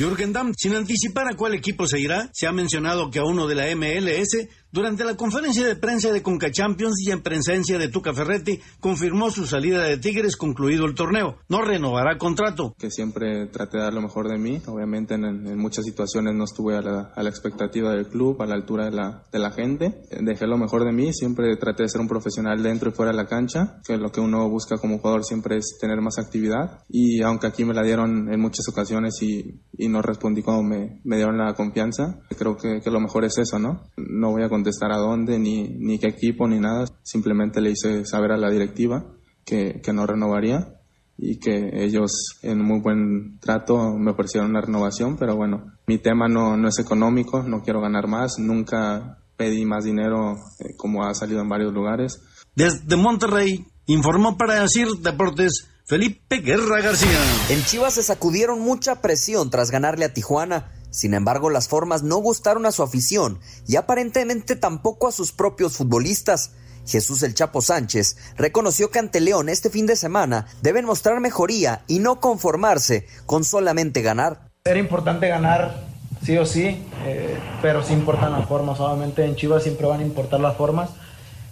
[0.00, 3.46] Jürgen Damm, sin anticipar a cuál equipo se irá, se ha mencionado que a uno
[3.46, 7.88] de la MLS, durante la conferencia de prensa de Conca Champions y en presencia de
[7.88, 11.38] Tuca Ferretti, confirmó su salida de Tigres concluido el torneo.
[11.48, 12.74] No renovará contrato.
[12.78, 14.60] que siempre traté de dar lo mejor de mí.
[14.66, 18.46] Obviamente en, en muchas situaciones no estuve a la, a la expectativa del club, a
[18.46, 20.02] la altura de la, de la gente.
[20.20, 23.16] Dejé lo mejor de mí, siempre traté de ser un profesional dentro y fuera de
[23.16, 26.82] la cancha, que lo que uno busca como jugador siempre es tener más actividad.
[26.88, 31.00] Y aunque aquí me la dieron en muchas ocasiones y, y no respondí como me,
[31.04, 33.82] me dieron la confianza, creo que, que lo mejor es eso, ¿no?
[33.96, 36.84] No voy a contestar a dónde, ni, ni qué equipo, ni nada.
[37.02, 39.06] Simplemente le hice saber a la directiva
[39.44, 40.76] que, que no renovaría
[41.16, 46.28] y que ellos en muy buen trato me ofrecieron una renovación, pero bueno, mi tema
[46.28, 51.14] no, no es económico, no quiero ganar más, nunca pedí más dinero eh, como ha
[51.14, 52.20] salido en varios lugares.
[52.54, 57.18] Desde Monterrey, informó para decir Deportes Felipe Guerra García.
[57.48, 60.72] En Chivas se sacudieron mucha presión tras ganarle a Tijuana.
[60.90, 65.76] Sin embargo, las formas no gustaron a su afición y aparentemente tampoco a sus propios
[65.76, 66.52] futbolistas.
[66.86, 71.82] Jesús el Chapo Sánchez reconoció que ante León este fin de semana deben mostrar mejoría
[71.86, 74.50] y no conformarse con solamente ganar.
[74.64, 75.84] Era importante ganar
[76.24, 78.80] sí o sí, eh, pero sí importan las formas.
[78.80, 80.90] Obviamente en Chivas siempre van a importar las formas.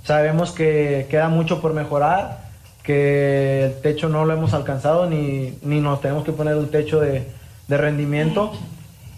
[0.05, 2.49] Sabemos que queda mucho por mejorar,
[2.82, 7.01] que el techo no lo hemos alcanzado ni, ni nos tenemos que poner un techo
[7.01, 7.28] de,
[7.68, 8.53] de rendimiento,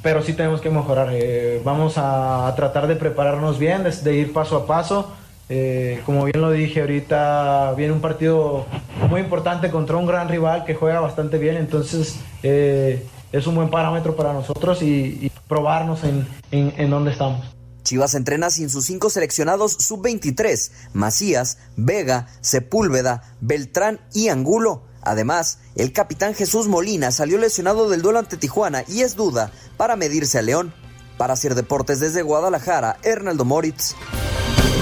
[0.03, 1.11] pero sí tenemos que mejorar.
[1.13, 5.13] Eh, vamos a, tratar de prepararnos bien, de, ir paso a paso.
[5.49, 8.67] Eh, como bien lo dije ahorita, viene un partido
[9.09, 13.69] muy importante contra un gran rival que juega bastante bien, entonces eh, es un buen
[13.69, 14.87] parámetro para nosotros y,
[15.21, 17.45] y probarnos en, en, en dónde estamos.
[17.83, 24.85] Chivas entrena sin sus cinco seleccionados sub-23, Macías, Vega, Sepúlveda, Beltrán y Angulo.
[25.03, 29.97] Además, el capitán Jesús Molina salió lesionado del duelo ante Tijuana y es duda para
[29.97, 30.75] medirse a León.
[31.17, 33.95] Para hacer deportes desde Guadalajara, Hernaldo Moritz.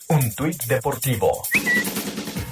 [0.09, 1.45] Un tuit deportivo.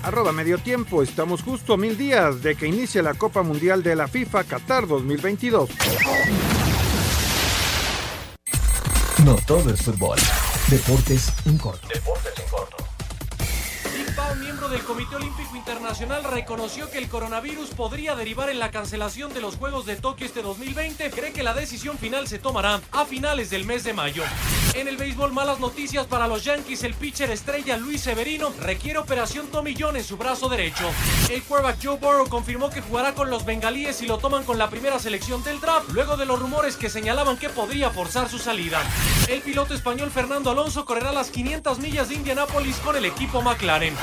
[0.06, 3.96] Arroba medio tiempo, estamos justo a mil días de que inicie la Copa Mundial de
[3.96, 5.68] la FIFA Qatar 2022.
[9.24, 10.16] No todo es fútbol.
[10.68, 11.88] Deportes en corto.
[11.92, 12.85] Deportes en corto.
[14.16, 18.70] Big Pao, miembro del Comité Olímpico Internacional, reconoció que el coronavirus podría derivar en la
[18.70, 21.10] cancelación de los Juegos de Tokio este 2020.
[21.10, 24.22] Cree que la decisión final se tomará a finales del mes de mayo.
[24.74, 26.84] En el béisbol, malas noticias para los Yankees.
[26.84, 29.48] El pitcher estrella Luis Severino requiere operación
[29.78, 30.90] John en su brazo derecho.
[31.30, 34.70] El quarterback Joe Burrow confirmó que jugará con los bengalíes y lo toman con la
[34.70, 38.82] primera selección del draft, luego de los rumores que señalaban que podría forzar su salida.
[39.28, 43.94] El piloto español Fernando Alonso correrá las 500 millas de Indianápolis con el equipo McLaren.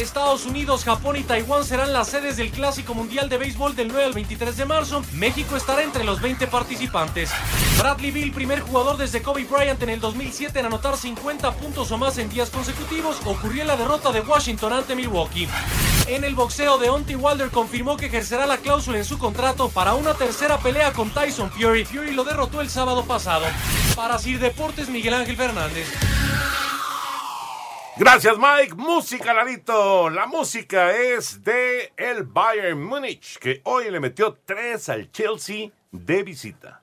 [0.00, 4.04] Estados Unidos, Japón y Taiwán serán las sedes del Clásico Mundial de Béisbol del 9
[4.04, 5.02] al 23 de marzo.
[5.12, 7.30] México estará entre los 20 participantes.
[7.78, 11.98] Bradley Bill, primer jugador desde Kobe Bryant en el 2007 en anotar 50 puntos o
[11.98, 15.48] más en días consecutivos, ocurrió en la derrota de Washington ante Milwaukee.
[16.06, 20.14] En el boxeo, Deontay Wilder confirmó que ejercerá la cláusula en su contrato para una
[20.14, 21.84] tercera pelea con Tyson Fury.
[21.84, 23.44] Fury lo derrotó el sábado pasado.
[23.96, 25.88] Para Sir Deportes, Miguel Ángel Fernández.
[27.98, 28.74] Gracias, Mike.
[28.74, 30.10] Música, Larito.
[30.10, 36.22] La música es de el Bayern Múnich, que hoy le metió tres al Chelsea de
[36.22, 36.82] visita.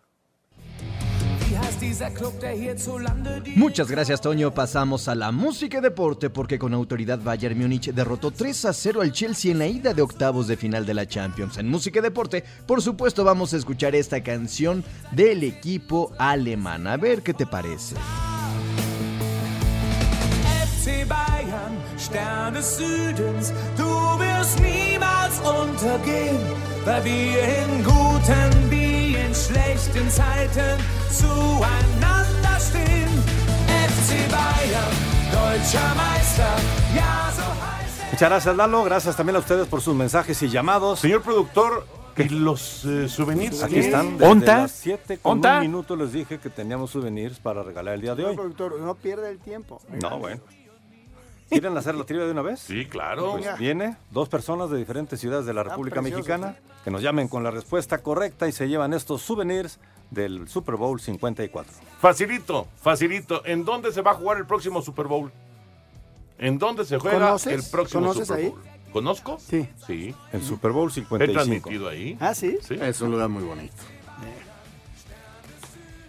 [3.56, 4.54] Muchas gracias, Toño.
[4.56, 9.02] Pasamos a la música y deporte porque con autoridad Bayern Múnich derrotó 3 a 0
[9.02, 11.58] al Chelsea en la ida de octavos de final de la Champions.
[11.58, 16.88] En música y deporte, por supuesto, vamos a escuchar esta canción del equipo alemán.
[16.88, 17.96] A ver qué te parece.
[22.14, 26.38] Stern des Südens, du wirst niemals untergehen,
[26.86, 30.78] weil wir in guten wie in schlechten Zeiten
[31.10, 33.10] zueinander stehen.
[33.68, 34.94] FC Bayern,
[35.32, 36.54] deutscher Meister,
[36.94, 38.84] ja so heißt Muchas gracias, Lalo.
[38.84, 41.00] Gracias también a ustedes por sus mensajes y llamados.
[41.00, 43.64] Señor productor, ¿y los eh, souvenirs?
[43.64, 43.80] Aquí qué?
[43.80, 44.20] están.
[44.20, 44.58] Desde ¿Onta?
[44.60, 45.56] las 7 con ¿Onta?
[45.56, 48.36] un minuto les dije que teníamos souvenirs para regalar el día de hoy.
[48.36, 49.82] productor, no pierde el tiempo.
[50.00, 50.40] No, bueno.
[51.50, 52.60] ¿Quieren hacer la trivia de una vez?
[52.62, 53.34] Sí, claro.
[53.34, 57.28] Pues viene dos personas de diferentes ciudades de la República precioso, Mexicana que nos llamen
[57.28, 59.80] con la respuesta correcta y se llevan estos souvenirs
[60.12, 61.72] del Super Bowl 54.
[62.00, 63.46] Facilito, facilito.
[63.46, 65.32] ¿En dónde se va a jugar el próximo Super Bowl?
[66.38, 67.54] ¿En dónde se juega ¿Conoces?
[67.66, 68.50] el próximo ¿Conoces Super ahí?
[68.50, 68.62] Bowl?
[68.92, 69.40] ¿Conozco?
[69.40, 69.68] Sí.
[69.88, 70.14] Sí.
[70.34, 71.34] El Super Bowl He 55.
[71.34, 72.18] transmitido ahí.
[72.20, 72.58] Ah, sí.
[72.62, 72.76] Sí.
[72.80, 73.76] Es un lugar muy bonito.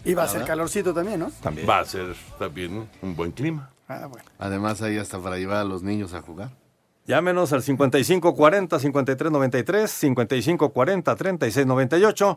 [0.05, 1.31] Y va a ser calorcito también, ¿no?
[1.43, 1.69] También.
[1.69, 3.71] Va a ser también un buen clima.
[3.89, 4.27] Ah, bueno.
[4.39, 6.51] Además, ahí hasta para llevar a los niños a jugar.
[7.07, 12.37] Llámenos al 5540 5393, 5540 3698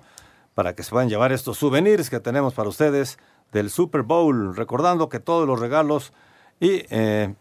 [0.57, 3.19] para que se puedan llevar estos souvenirs que tenemos para ustedes
[3.53, 4.55] del Super Bowl.
[4.55, 6.13] Recordando que todos los regalos
[6.59, 7.35] y eh,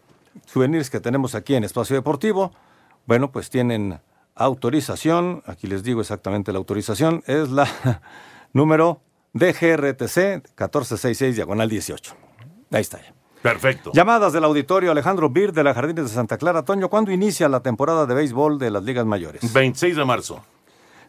[0.45, 2.51] souvenirs que tenemos aquí en Espacio Deportivo,
[3.07, 3.99] bueno, pues tienen
[4.35, 5.41] autorización.
[5.47, 7.23] Aquí les digo exactamente la autorización.
[7.25, 7.67] Es la
[8.53, 9.01] número
[9.33, 12.13] DGRTC 1466 diagonal 18.
[12.71, 13.16] Ahí está ya.
[13.41, 13.91] Perfecto.
[13.93, 16.63] Llamadas del auditorio Alejandro Bir de la Jardines de Santa Clara.
[16.63, 19.53] Toño, ¿cuándo inicia la temporada de béisbol de las ligas mayores?
[19.53, 20.43] 26 de marzo.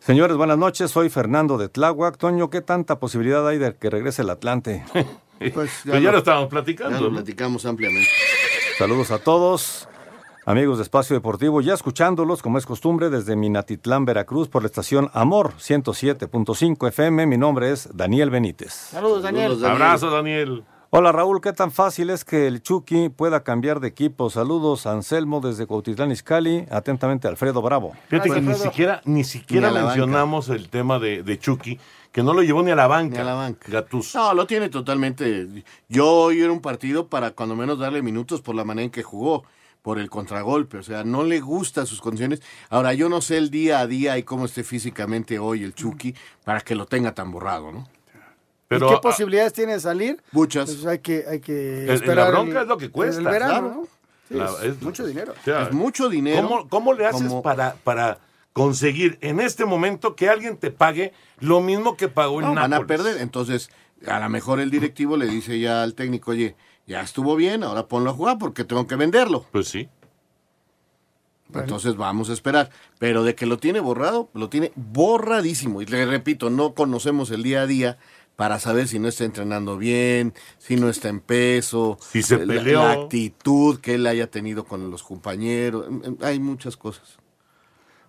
[0.01, 0.91] Señores, buenas noches.
[0.91, 2.16] Soy Fernando de Tláhuac.
[2.16, 4.85] Toño, ¿qué tanta posibilidad hay de que regrese el Atlante?
[5.55, 6.97] Pues Pero ya lo estábamos platicando.
[6.97, 8.09] Ya lo platicamos ampliamente.
[8.76, 9.89] Saludos a todos.
[10.45, 15.11] Amigos de Espacio Deportivo, ya escuchándolos como es costumbre desde Minatitlán, Veracruz, por la estación
[15.12, 17.26] Amor 107.5 FM.
[17.26, 18.72] Mi nombre es Daniel Benítez.
[18.72, 19.64] Saludos, Daniel.
[19.64, 20.64] Abrazo, Daniel.
[20.91, 24.30] Hola Raúl, ¿qué tan fácil es que el Chucky pueda cambiar de equipo?
[24.30, 26.64] Saludos, Anselmo desde Cuautitlán Izcalli.
[26.70, 27.93] Atentamente, Alfredo Bravo.
[28.09, 31.78] Fíjate que ni siquiera, ni siquiera Ni mencionamos el tema de, de Chucky,
[32.11, 33.16] que no lo llevó ni a la banca.
[33.16, 33.70] Ni a la banca.
[33.70, 34.18] Gattuso.
[34.18, 35.62] No, lo tiene totalmente.
[35.91, 39.03] Yo hoy era un partido para cuando menos darle minutos por la manera en que
[39.03, 39.45] jugó,
[39.82, 40.78] por el contragolpe.
[40.78, 42.41] O sea, no le gustan sus condiciones.
[42.70, 46.14] Ahora, yo no sé el día a día y cómo esté físicamente hoy el Chucky
[46.47, 47.86] para que lo tenga tan borrado, ¿no?
[48.69, 50.23] Pero, ¿Y qué ah, posibilidades tiene de salir?
[50.33, 50.71] Muchas.
[50.71, 52.31] Pues hay que, hay que la esperar.
[52.31, 53.69] bronca el- es lo que cuesta, El verano, claro.
[53.75, 53.89] ¿no?
[54.29, 55.33] Sí, La- es es- mucho dinero.
[55.41, 56.47] o sea, es mucho dinero.
[56.47, 58.19] ¿Cómo, cómo le haces como- para, para
[58.53, 62.59] conseguir en este momento que alguien te pague lo mismo que pagó el No, van
[62.64, 62.89] a Nápoles?
[63.03, 63.23] perder.
[63.23, 63.71] Entonces,
[64.07, 66.55] a lo mejor el directivo le dice ya al técnico, oye,
[66.87, 69.47] ya estuvo bien, ahora ponlo a jugar porque tengo que venderlo.
[69.51, 69.89] Pues sí.
[71.55, 72.69] Entonces vamos a esperar.
[72.99, 75.81] Pero de que lo tiene borrado, lo tiene borradísimo.
[75.81, 77.97] Y le repito, no conocemos el día a día
[78.39, 82.62] para saber si no está entrenando bien, si no está en peso, Si se la-
[82.62, 85.86] la actitud que él haya tenido con los compañeros.
[86.22, 87.16] Hay muchas cosas.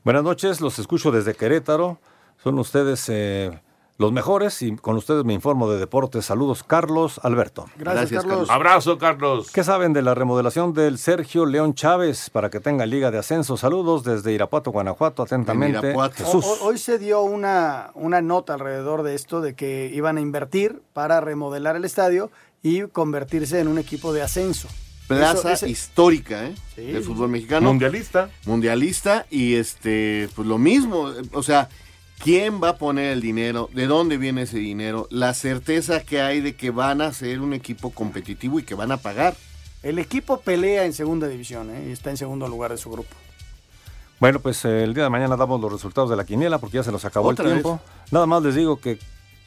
[0.04, 2.00] Buenas noches, los escucho desde Querétaro.
[2.44, 3.60] Son ustedes eh,
[4.00, 6.26] los mejores y con ustedes me informo de deportes.
[6.26, 7.66] Saludos, Carlos Alberto.
[7.78, 8.50] Gracias, Gracias, Carlos.
[8.50, 9.52] Abrazo, Carlos.
[9.52, 13.58] ¿Qué saben de la remodelación del Sergio León Chávez para que tenga liga de ascenso?
[13.58, 15.22] Saludos desde Irapuato, Guanajuato.
[15.22, 16.16] Atentamente, Irapuato.
[16.24, 16.46] Jesús.
[16.46, 20.82] O- hoy se dio una, una nota alrededor de esto, de que iban a invertir
[20.94, 22.32] para remodelar el estadio
[22.64, 24.70] y convertirse en un equipo de ascenso.
[25.10, 26.56] Plaza Eso- ese- histórica, ¿eh?
[26.74, 26.84] Sí.
[26.84, 27.68] Del fútbol mexicano.
[27.68, 28.30] Mundialista.
[28.46, 31.68] mundialista y este pues lo mismo, o sea,
[32.20, 33.70] ¿quién va a poner el dinero?
[33.74, 35.08] ¿De dónde viene ese dinero?
[35.10, 38.92] La certeza que hay de que van a ser un equipo competitivo y que van
[38.92, 39.36] a pagar.
[39.82, 41.86] El equipo pelea en segunda división ¿eh?
[41.88, 43.16] y está en segundo lugar de su grupo.
[44.20, 46.84] Bueno, pues eh, el día de mañana damos los resultados de la quiniela porque ya
[46.84, 47.46] se nos acabó el vez.
[47.46, 47.80] tiempo.
[48.12, 49.00] Nada más les digo que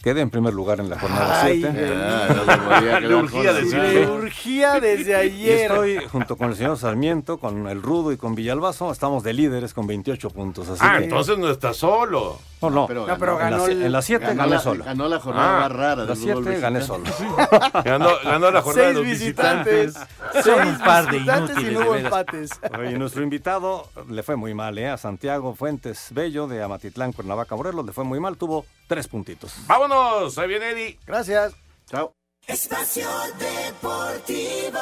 [0.03, 1.92] quedé en primer lugar en la jornada Ay, 7.
[1.96, 5.61] Ah, no urgía desde Y ayer.
[5.70, 8.90] estoy junto con el señor Sarmiento, con el Rudo y con Villalbazo.
[8.90, 10.68] Estamos de líderes con 28 puntos.
[10.68, 12.38] Así Ah, que- entonces no está solo.
[12.62, 12.86] No, no.
[12.86, 14.84] pero No, ganó la, en las 7 ganó, gané la, solo.
[14.84, 17.05] ganó la jornada Ah, más rara En fútbol 7 gané solo.
[17.84, 19.86] Ganó, ganó la jornada de Seis los visitantes.
[19.86, 20.44] visitantes.
[20.44, 22.12] Seis un par de visitantes y inútiles, no hubo de veras.
[22.20, 22.50] empates.
[22.78, 24.88] Oye, nuestro invitado le fue muy mal, ¿eh?
[24.90, 29.55] A Santiago Fuentes Bello de Amatitlán, Cuernavaca, Morelos, le fue muy mal, tuvo tres puntitos.
[29.93, 30.99] Vámonos, ahí viene Eddie.
[31.07, 31.55] Gracias.
[31.86, 32.14] Chao.
[32.47, 34.78] Espacio Deportivo.